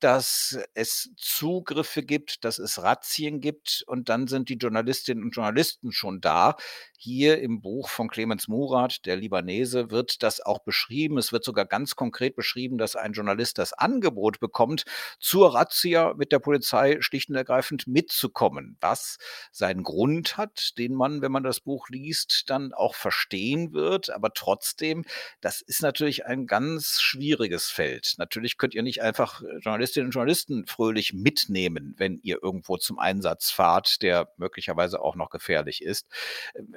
dass 0.03 0.59
es 0.73 1.11
Zugriffe 1.15 2.03
gibt, 2.03 2.43
dass 2.43 2.59
es 2.59 2.83
Razzien 2.83 3.39
gibt 3.39 3.83
und 3.87 4.09
dann 4.09 4.27
sind 4.27 4.49
die 4.49 4.57
Journalistinnen 4.57 5.23
und 5.23 5.31
Journalisten 5.31 5.93
schon 5.93 6.19
da. 6.19 6.55
Hier 6.97 7.39
im 7.39 7.61
Buch 7.61 7.89
von 7.89 8.09
Clemens 8.09 8.47
Murat, 8.47 9.05
der 9.05 9.15
Libanese, 9.15 9.91
wird 9.91 10.21
das 10.23 10.41
auch 10.41 10.59
beschrieben. 10.59 11.17
Es 11.17 11.31
wird 11.31 11.43
sogar 11.43 11.65
ganz 11.65 11.95
konkret 11.95 12.35
beschrieben, 12.35 12.77
dass 12.77 12.95
ein 12.95 13.13
Journalist 13.13 13.57
das 13.57 13.71
Angebot 13.73 14.39
bekommt, 14.39 14.83
zur 15.19 15.53
Razzia 15.53 16.13
mit 16.15 16.31
der 16.31 16.39
Polizei 16.39 16.97
schlicht 16.99 17.29
und 17.29 17.35
ergreifend 17.35 17.87
mitzukommen, 17.87 18.77
was 18.81 19.17
seinen 19.51 19.83
Grund 19.83 20.37
hat, 20.37 20.77
den 20.77 20.95
man, 20.95 21.21
wenn 21.21 21.31
man 21.31 21.43
das 21.43 21.61
Buch 21.61 21.87
liest, 21.89 22.49
dann 22.49 22.73
auch 22.73 22.95
verstehen 22.95 23.73
wird. 23.73 24.09
Aber 24.09 24.33
trotzdem, 24.33 25.05
das 25.39 25.61
ist 25.61 25.81
natürlich 25.81 26.25
ein 26.25 26.45
ganz 26.45 26.99
schwieriges 27.01 27.67
Feld. 27.69 28.15
Natürlich 28.17 28.57
könnt 28.57 28.75
ihr 28.75 28.83
nicht 28.83 29.01
einfach 29.01 29.41
Journalisten 29.61 29.92
Journalistinnen 29.93 30.07
und 30.07 30.13
Journalisten 30.13 30.65
fröhlich 30.65 31.13
mitnehmen, 31.13 31.93
wenn 31.97 32.19
ihr 32.23 32.41
irgendwo 32.41 32.77
zum 32.77 32.99
Einsatz 32.99 33.51
fahrt, 33.51 34.01
der 34.01 34.29
möglicherweise 34.37 35.01
auch 35.01 35.15
noch 35.15 35.29
gefährlich 35.29 35.81
ist. 35.81 36.07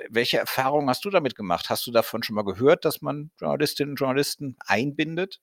Welche 0.09 0.39
Erfahrungen 0.39 0.89
hast 0.89 1.05
du 1.05 1.11
damit 1.11 1.35
gemacht? 1.35 1.71
Hast 1.71 1.87
du 1.87 1.91
davon 1.91 2.23
schon 2.23 2.37
mal 2.37 2.45
gehört, 2.45 2.85
dass 2.85 3.03
man 3.03 3.31
Journalistinnen 3.41 3.93
und 3.93 3.97
Journalisten 3.97 4.57
einbindet? 4.67 5.41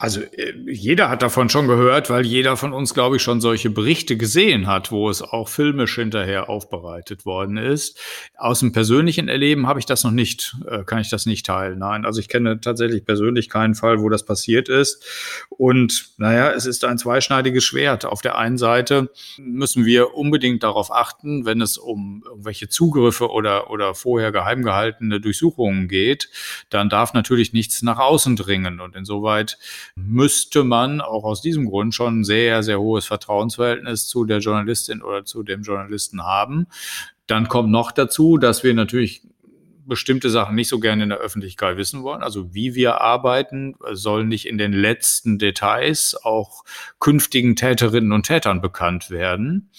Also 0.00 0.20
äh, 0.20 0.54
jeder 0.66 1.08
hat 1.08 1.22
davon 1.22 1.50
schon 1.50 1.66
gehört, 1.66 2.08
weil 2.08 2.24
jeder 2.24 2.56
von 2.56 2.72
uns, 2.72 2.94
glaube 2.94 3.16
ich, 3.16 3.22
schon 3.22 3.40
solche 3.40 3.68
Berichte 3.68 4.16
gesehen 4.16 4.68
hat, 4.68 4.92
wo 4.92 5.10
es 5.10 5.22
auch 5.22 5.48
filmisch 5.48 5.96
hinterher 5.96 6.48
aufbereitet 6.48 7.26
worden 7.26 7.56
ist. 7.56 7.98
Aus 8.36 8.60
dem 8.60 8.70
persönlichen 8.70 9.28
Erleben 9.28 9.66
habe 9.66 9.80
ich 9.80 9.86
das 9.86 10.04
noch 10.04 10.12
nicht, 10.12 10.56
äh, 10.68 10.84
kann 10.84 11.00
ich 11.00 11.10
das 11.10 11.26
nicht 11.26 11.44
teilen. 11.44 11.80
Nein, 11.80 12.04
also 12.04 12.20
ich 12.20 12.28
kenne 12.28 12.60
tatsächlich 12.60 13.04
persönlich 13.04 13.48
keinen 13.48 13.74
Fall, 13.74 14.00
wo 14.00 14.08
das 14.08 14.24
passiert 14.24 14.68
ist. 14.68 15.04
Und 15.48 16.10
naja, 16.16 16.52
es 16.52 16.64
ist 16.64 16.84
ein 16.84 16.96
zweischneidiges 16.96 17.64
Schwert. 17.64 18.04
Auf 18.04 18.22
der 18.22 18.38
einen 18.38 18.56
Seite 18.56 19.10
müssen 19.36 19.84
wir 19.84 20.14
unbedingt 20.14 20.62
darauf 20.62 20.92
achten, 20.92 21.44
wenn 21.44 21.60
es 21.60 21.76
um 21.76 22.22
irgendwelche 22.28 22.68
Zugriffe 22.68 23.30
oder, 23.30 23.68
oder 23.70 23.96
vorher 23.96 24.30
geheim 24.30 24.62
gehaltene 24.62 25.20
Durchsuchungen 25.20 25.88
geht, 25.88 26.30
dann 26.70 26.88
darf 26.88 27.14
natürlich 27.14 27.52
nichts 27.52 27.82
nach 27.82 27.98
außen 27.98 28.36
dringen. 28.36 28.78
Und 28.80 28.94
insoweit 28.94 29.58
müsste 29.96 30.64
man 30.64 31.00
auch 31.00 31.24
aus 31.24 31.40
diesem 31.42 31.66
Grund 31.66 31.94
schon 31.94 32.20
ein 32.20 32.24
sehr, 32.24 32.62
sehr 32.62 32.80
hohes 32.80 33.06
Vertrauensverhältnis 33.06 34.06
zu 34.06 34.24
der 34.24 34.38
Journalistin 34.38 35.02
oder 35.02 35.24
zu 35.24 35.42
dem 35.42 35.62
Journalisten 35.62 36.22
haben. 36.22 36.66
Dann 37.26 37.48
kommt 37.48 37.70
noch 37.70 37.92
dazu, 37.92 38.38
dass 38.38 38.64
wir 38.64 38.74
natürlich 38.74 39.22
bestimmte 39.88 40.28
Sachen 40.28 40.54
nicht 40.54 40.68
so 40.68 40.78
gerne 40.78 41.02
in 41.02 41.08
der 41.08 41.18
Öffentlichkeit 41.18 41.76
wissen 41.78 42.02
wollen. 42.02 42.22
Also 42.22 42.54
wie 42.54 42.74
wir 42.74 43.00
arbeiten, 43.00 43.74
soll 43.92 44.24
nicht 44.24 44.46
in 44.46 44.58
den 44.58 44.72
letzten 44.72 45.38
Details 45.38 46.14
auch 46.22 46.64
künftigen 47.00 47.56
Täterinnen 47.56 48.12
und 48.12 48.26
Tätern 48.26 48.60
bekannt 48.60 49.10
werden. 49.10 49.70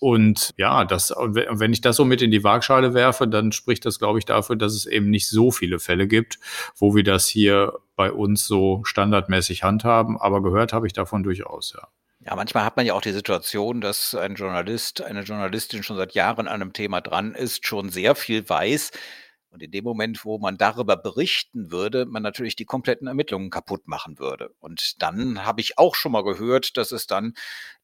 Und 0.00 0.54
ja, 0.56 0.84
das, 0.84 1.12
wenn 1.16 1.72
ich 1.72 1.80
das 1.80 1.96
so 1.96 2.04
mit 2.04 2.22
in 2.22 2.30
die 2.30 2.44
Waagschale 2.44 2.94
werfe, 2.94 3.26
dann 3.26 3.52
spricht 3.52 3.84
das, 3.84 3.98
glaube 3.98 4.18
ich, 4.18 4.24
dafür, 4.24 4.56
dass 4.56 4.74
es 4.74 4.86
eben 4.86 5.10
nicht 5.10 5.28
so 5.28 5.50
viele 5.50 5.78
Fälle 5.78 6.06
gibt, 6.06 6.38
wo 6.76 6.94
wir 6.94 7.04
das 7.04 7.26
hier 7.26 7.74
bei 7.96 8.12
uns 8.12 8.46
so 8.46 8.82
standardmäßig 8.84 9.62
handhaben. 9.62 10.18
Aber 10.20 10.42
gehört 10.42 10.72
habe 10.72 10.86
ich 10.86 10.92
davon 10.92 11.22
durchaus, 11.22 11.74
ja. 11.76 11.88
Ja, 12.28 12.36
manchmal 12.36 12.64
hat 12.64 12.76
man 12.76 12.84
ja 12.84 12.94
auch 12.94 13.00
die 13.00 13.12
Situation, 13.12 13.80
dass 13.80 14.14
ein 14.14 14.34
Journalist, 14.34 15.00
eine 15.02 15.22
Journalistin 15.22 15.82
schon 15.82 15.96
seit 15.96 16.12
Jahren 16.12 16.46
an 16.46 16.60
einem 16.60 16.72
Thema 16.72 17.00
dran 17.00 17.34
ist, 17.34 17.66
schon 17.66 17.88
sehr 17.88 18.14
viel 18.14 18.46
weiß, 18.46 18.90
und 19.50 19.62
in 19.62 19.70
dem 19.70 19.84
Moment, 19.84 20.24
wo 20.24 20.38
man 20.38 20.58
darüber 20.58 20.96
berichten 20.96 21.70
würde, 21.70 22.04
man 22.06 22.22
natürlich 22.22 22.56
die 22.56 22.66
kompletten 22.66 23.08
Ermittlungen 23.08 23.50
kaputt 23.50 23.88
machen 23.88 24.18
würde. 24.18 24.54
Und 24.60 25.02
dann 25.02 25.44
habe 25.44 25.60
ich 25.60 25.78
auch 25.78 25.94
schon 25.94 26.12
mal 26.12 26.22
gehört, 26.22 26.76
dass 26.76 26.92
es 26.92 27.06
dann 27.06 27.34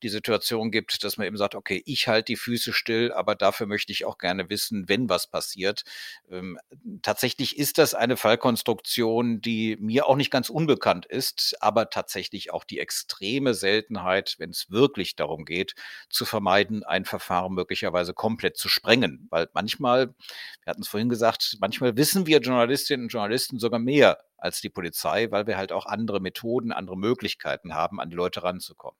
die 0.03 0.11
Situation 0.11 0.71
gibt, 0.71 1.03
dass 1.05 1.17
man 1.17 1.27
eben 1.27 1.39
sagt, 1.39 1.55
okay, 1.55 1.83
ich 1.87 2.07
halte 2.09 2.27
die 2.27 2.37
Füße 2.37 2.73
still, 2.73 3.13
aber 3.13 3.35
dafür 3.35 3.67
möchte 3.67 3.93
ich 3.93 4.05
auch 4.05 4.19
gerne 4.19 4.51
wissen, 4.51 4.89
wenn 4.89 5.09
was 5.09 5.27
passiert. 5.27 5.85
Ähm, 6.31 6.59
tatsächlich 7.03 7.59
ist 7.59 7.79
das 7.79 7.95
eine 7.95 8.17
Fallkonstruktion, 8.17 9.41
die 9.41 9.77
mir 9.81 10.07
auch 10.07 10.17
nicht 10.17 10.31
ganz 10.31 10.51
unbekannt 10.51 11.07
ist, 11.07 11.57
aber 11.61 11.89
tatsächlich 11.89 12.53
auch 12.53 12.65
die 12.65 12.79
extreme 12.79 13.55
Seltenheit, 13.55 14.35
wenn 14.39 14.51
es 14.51 14.71
wirklich 14.71 15.17
darum 15.17 15.45
geht, 15.47 15.75
zu 16.11 16.27
vermeiden, 16.27 16.85
ein 16.85 17.07
Verfahren 17.07 17.55
möglicherweise 17.55 18.13
komplett 18.13 18.59
zu 18.59 18.69
sprengen. 18.69 19.27
Weil 19.31 19.49
manchmal, 19.55 20.09
wir 20.09 20.71
hatten 20.71 20.83
es 20.83 20.89
vorhin 20.89 21.09
gesagt, 21.09 21.54
manchmal 21.61 21.97
wissen 21.97 22.27
wir 22.27 22.41
Journalistinnen 22.41 23.07
und 23.07 23.13
Journalisten 23.13 23.59
sogar 23.59 23.81
mehr 23.81 24.19
als 24.37 24.61
die 24.61 24.71
Polizei, 24.71 25.31
weil 25.31 25.47
wir 25.47 25.57
halt 25.57 25.73
auch 25.73 25.87
andere 25.87 26.21
Methoden, 26.21 26.73
andere 26.73 26.97
Möglichkeiten 26.97 27.75
haben, 27.75 28.01
an 28.01 28.11
die 28.11 28.17
Leute 28.17 28.43
ranzukommen. 28.43 28.99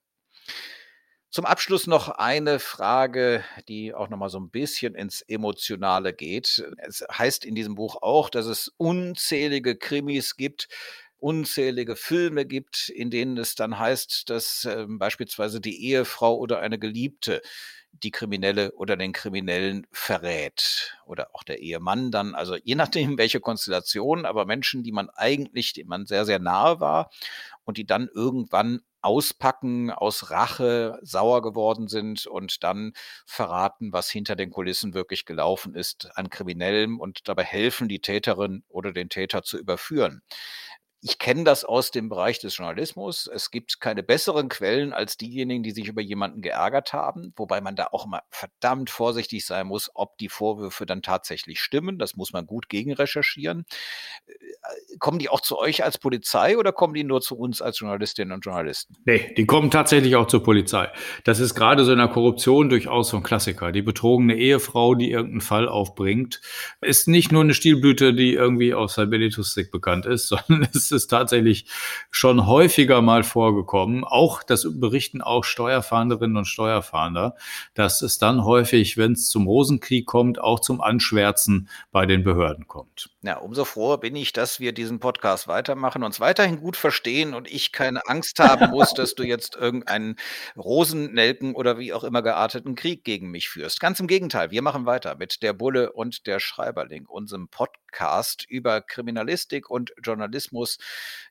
Zum 1.35 1.47
Abschluss 1.47 1.89
noch 1.89 2.11
eine 2.11 2.61
Frage, 2.61 3.43
die 3.69 3.93
auch 3.93 4.09
noch 4.09 4.19
mal 4.19 4.29
so 4.29 4.39
ein 4.39 4.51
bisschen 4.51 4.95
ins 4.95 5.21
Emotionale 5.21 6.15
geht. 6.15 6.65
Es 6.79 7.05
heißt 7.11 7.45
in 7.45 7.57
diesem 7.57 7.75
Buch 7.75 7.97
auch, 8.03 8.31
dass 8.31 8.47
es 8.47 8.73
unzählige 8.77 9.77
Krimis 9.77 10.37
gibt, 10.37 10.69
unzählige 11.17 11.97
Filme 11.97 12.47
gibt, 12.47 12.89
in 12.89 13.11
denen 13.11 13.37
es 13.37 13.57
dann 13.57 13.79
heißt, 13.81 14.31
dass 14.31 14.65
äh, 14.65 14.87
beispielsweise 14.87 15.61
die 15.61 15.85
Ehefrau 15.89 16.37
oder 16.37 16.61
eine 16.61 16.79
Geliebte 16.79 17.43
die 18.03 18.11
Kriminelle 18.11 18.73
oder 18.73 18.97
den 18.97 19.13
Kriminellen 19.13 19.87
verrät 19.93 20.97
oder 21.07 21.29
auch 21.33 21.43
der 21.43 21.61
Ehemann 21.61 22.11
dann, 22.11 22.35
also 22.35 22.57
je 22.57 22.75
nachdem, 22.75 23.19
welche 23.19 23.41
Konstellation, 23.41 24.27
aber 24.27 24.47
Menschen, 24.47 24.83
die 24.83 24.93
man 24.93 25.11
eigentlich, 25.11 25.73
denen 25.73 25.89
man 25.89 26.07
sehr, 26.07 26.25
sehr 26.25 26.39
nahe 26.39 26.81
war 26.81 27.11
und 27.65 27.79
die 27.79 27.87
dann 27.87 28.09
irgendwann 28.13 28.81
auspacken, 29.01 29.91
aus 29.91 30.31
Rache 30.31 30.99
sauer 31.03 31.43
geworden 31.43 31.89
sind 31.89 32.27
und 32.27 32.65
dann 32.65 32.95
verraten, 33.27 33.93
was 33.93 34.09
hinter 34.09 34.35
den 34.35 34.51
Kulissen 34.51 34.95
wirklich 34.95 35.27
gelaufen 35.27 35.75
ist 35.75 36.17
an 36.17 36.31
Kriminellem 36.31 36.99
und 36.99 37.29
dabei 37.29 37.45
helfen, 37.45 37.87
die 37.87 38.01
Täterin 38.01 38.65
oder 38.69 38.93
den 38.93 39.11
Täter 39.11 39.43
zu 39.43 39.59
überführen. 39.59 40.23
Ich 41.07 41.19
kenne 41.19 41.45
das 41.45 41.67
aus 41.67 41.91
dem 41.91 42.09
Bereich 42.09 42.39
des 42.39 42.57
Journalismus. 42.57 43.27
Es 43.31 43.51
gibt 43.51 43.79
keine 43.79 44.03
besseren 44.03 44.49
Quellen 44.49 44.95
als 44.95 45.19
diejenigen, 45.19 45.63
die 45.63 45.73
sich 45.73 45.87
über 45.87 46.01
jemanden 46.01 46.41
geärgert 46.41 46.95
haben, 46.95 47.35
wobei 47.37 47.61
man 47.61 47.77
da 47.77 47.89
auch 47.93 48.07
immer 48.07 48.23
verdammt 48.31 48.89
vorsichtig 48.89 49.45
sein 49.45 49.67
muss, 49.67 49.91
ob 49.93 50.17
die 50.17 50.31
Vorwürfe 50.31 50.87
dann 50.87 51.03
tatsächlich 51.03 51.61
stimmen. 51.61 51.99
Das 51.99 52.17
muss 52.17 52.33
man 52.33 52.47
gut 52.47 52.71
gegenrecherchieren. 52.71 53.67
Äh, 54.27 54.33
kommen 54.99 55.19
die 55.19 55.29
auch 55.29 55.43
zu 55.43 55.59
euch 55.59 55.85
als 55.85 55.99
Polizei 55.99 56.57
oder 56.57 56.73
kommen 56.73 56.95
die 56.95 57.05
nur 57.05 57.21
zu 57.21 57.37
uns 57.37 57.61
als 57.61 57.81
Journalistinnen 57.81 58.33
und 58.33 58.43
Journalisten? 58.43 58.97
Nee, 59.05 59.35
die 59.37 59.45
kommen 59.45 59.71
tatsächlich 59.71 60.17
auch 60.17 60.27
zur 60.27 60.43
Polizei. 60.43 60.89
Das 61.25 61.39
ist 61.39 61.55
gerade 61.55 61.85
so 61.85 61.93
in 61.93 61.99
der 61.99 62.09
Korruption 62.09 62.71
durchaus 62.71 63.11
so 63.11 63.19
ein 63.19 63.23
Klassiker. 63.23 63.73
Die 63.73 63.83
betrogene 63.83 64.37
Ehefrau, 64.37 64.95
die 64.95 65.11
irgendeinen 65.11 65.43
Fall 65.43 65.69
aufbringt, 65.69 66.41
ist 66.81 67.09
nicht 67.09 67.31
nur 67.31 67.43
eine 67.43 67.53
Stilblüte, 67.53 68.15
die 68.15 68.33
irgendwie 68.33 68.73
aus 68.73 68.95
Cybernetustik 68.95 69.71
bekannt 69.71 70.07
ist, 70.07 70.29
sondern 70.49 70.67
es 70.73 70.94
ist 70.95 71.09
tatsächlich 71.09 71.67
schon 72.11 72.47
häufiger 72.47 73.03
mal 73.03 73.23
vorgekommen. 73.23 74.05
Auch, 74.05 74.43
das 74.43 74.67
berichten 74.71 75.21
auch 75.21 75.45
Steuerfahnderinnen 75.45 76.39
und 76.39 76.47
Steuerfahnder, 76.47 77.37
dass 77.75 78.01
es 78.01 78.19
dann 78.19 78.45
häufig, 78.45 78.97
wenn 78.97 79.13
es 79.13 79.29
zum 79.29 79.47
Rosenkrieg 79.47 80.07
kommt, 80.07 80.41
auch 80.41 80.61
zum 80.61 80.81
Anschwärzen 80.81 81.69
bei 81.93 82.07
den 82.07 82.25
Behörden 82.25 82.67
kommt. 82.67 83.11
Ja, 83.23 83.39
umso 83.39 83.65
froher 83.65 83.99
bin 83.99 84.17
ich, 84.17 84.33
dass 84.33 84.61
wir 84.61 84.73
diesen 84.73 85.01
Podcast 85.01 85.49
weitermachen, 85.49 86.03
uns 86.03 86.21
weiterhin 86.21 86.61
gut 86.61 86.77
verstehen 86.77 87.35
und 87.35 87.51
ich 87.51 87.73
keine 87.73 88.07
Angst 88.07 88.39
haben 88.39 88.71
muss, 88.71 88.93
dass 88.95 89.15
du 89.15 89.23
jetzt 89.23 89.57
irgendeinen 89.57 90.17
Rosennelken 90.57 91.55
oder 91.55 91.79
wie 91.79 91.93
auch 91.93 92.05
immer 92.05 92.21
gearteten 92.21 92.75
Krieg 92.75 93.03
gegen 93.03 93.31
mich 93.31 93.49
führst. 93.49 93.81
Ganz 93.81 93.99
im 93.99 94.07
Gegenteil, 94.07 94.51
wir 94.51 94.63
machen 94.63 94.87
weiter 94.87 95.17
mit 95.17 95.43
der 95.43 95.55
Bulle 95.55 95.93
und 95.93 96.27
der 96.27 96.39
Schreiberling, 96.39 97.07
unserem 97.07 97.49
Podcast 97.49 98.45
über 98.49 98.83
Kriminalistik 98.83 99.71
und 99.71 99.93
Journalismus 100.03 100.79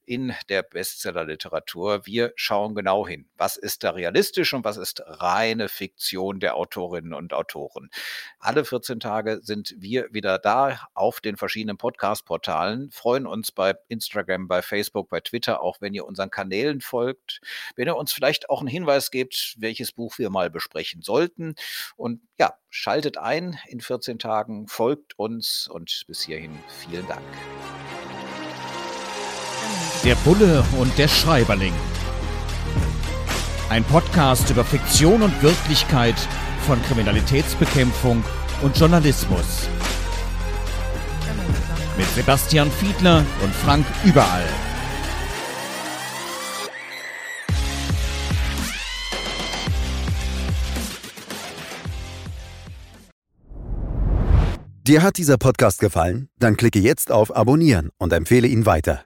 in 0.05 0.33
der 0.49 0.63
Bestsellerliteratur. 0.63 2.05
Wir 2.05 2.33
schauen 2.35 2.75
genau 2.75 3.07
hin, 3.07 3.29
was 3.37 3.57
ist 3.57 3.83
da 3.83 3.91
realistisch 3.91 4.53
und 4.53 4.63
was 4.63 4.77
ist 4.77 5.01
reine 5.05 5.69
Fiktion 5.69 6.39
der 6.39 6.55
Autorinnen 6.55 7.13
und 7.13 7.33
Autoren. 7.33 7.89
Alle 8.39 8.65
14 8.65 8.99
Tage 8.99 9.39
sind 9.41 9.75
wir 9.77 10.07
wieder 10.11 10.39
da 10.39 10.79
auf 10.93 11.21
den 11.21 11.37
verschiedenen 11.37 11.77
Podcast-Portalen, 11.77 12.91
freuen 12.91 13.25
uns 13.25 13.51
bei 13.51 13.75
Instagram, 13.87 14.47
bei 14.47 14.61
Facebook, 14.61 15.09
bei 15.09 15.21
Twitter, 15.21 15.61
auch 15.61 15.79
wenn 15.79 15.93
ihr 15.93 16.05
unseren 16.05 16.29
Kanälen 16.29 16.81
folgt, 16.81 17.41
wenn 17.75 17.87
ihr 17.87 17.95
uns 17.95 18.11
vielleicht 18.11 18.49
auch 18.49 18.59
einen 18.59 18.67
Hinweis 18.67 19.11
gebt, 19.11 19.55
welches 19.57 19.91
Buch 19.91 20.17
wir 20.17 20.29
mal 20.29 20.49
besprechen 20.49 21.01
sollten. 21.01 21.55
Und 21.95 22.21
ja, 22.39 22.53
schaltet 22.69 23.17
ein 23.17 23.59
in 23.67 23.79
14 23.79 24.19
Tagen, 24.19 24.67
folgt 24.67 25.17
uns 25.17 25.67
und 25.67 26.03
bis 26.07 26.23
hierhin 26.23 26.57
vielen 26.67 27.07
Dank. 27.07 27.23
Der 30.03 30.15
Bulle 30.15 30.65
und 30.77 30.97
der 30.97 31.07
Schreiberling. 31.07 31.71
Ein 33.69 33.85
Podcast 33.85 34.49
über 34.49 34.65
Fiktion 34.65 35.21
und 35.21 35.41
Wirklichkeit 35.41 36.15
von 36.67 36.81
Kriminalitätsbekämpfung 36.83 38.21
und 38.61 38.77
Journalismus. 38.77 39.69
Mit 41.97 42.07
Sebastian 42.15 42.69
Fiedler 42.69 43.25
und 43.41 43.55
Frank 43.55 43.85
Überall. 44.03 44.43
Dir 54.85 55.01
hat 55.01 55.17
dieser 55.17 55.37
Podcast 55.37 55.79
gefallen? 55.79 56.27
Dann 56.39 56.57
klicke 56.57 56.79
jetzt 56.79 57.09
auf 57.09 57.33
Abonnieren 57.33 57.91
und 57.97 58.11
empfehle 58.11 58.49
ihn 58.49 58.65
weiter. 58.65 59.05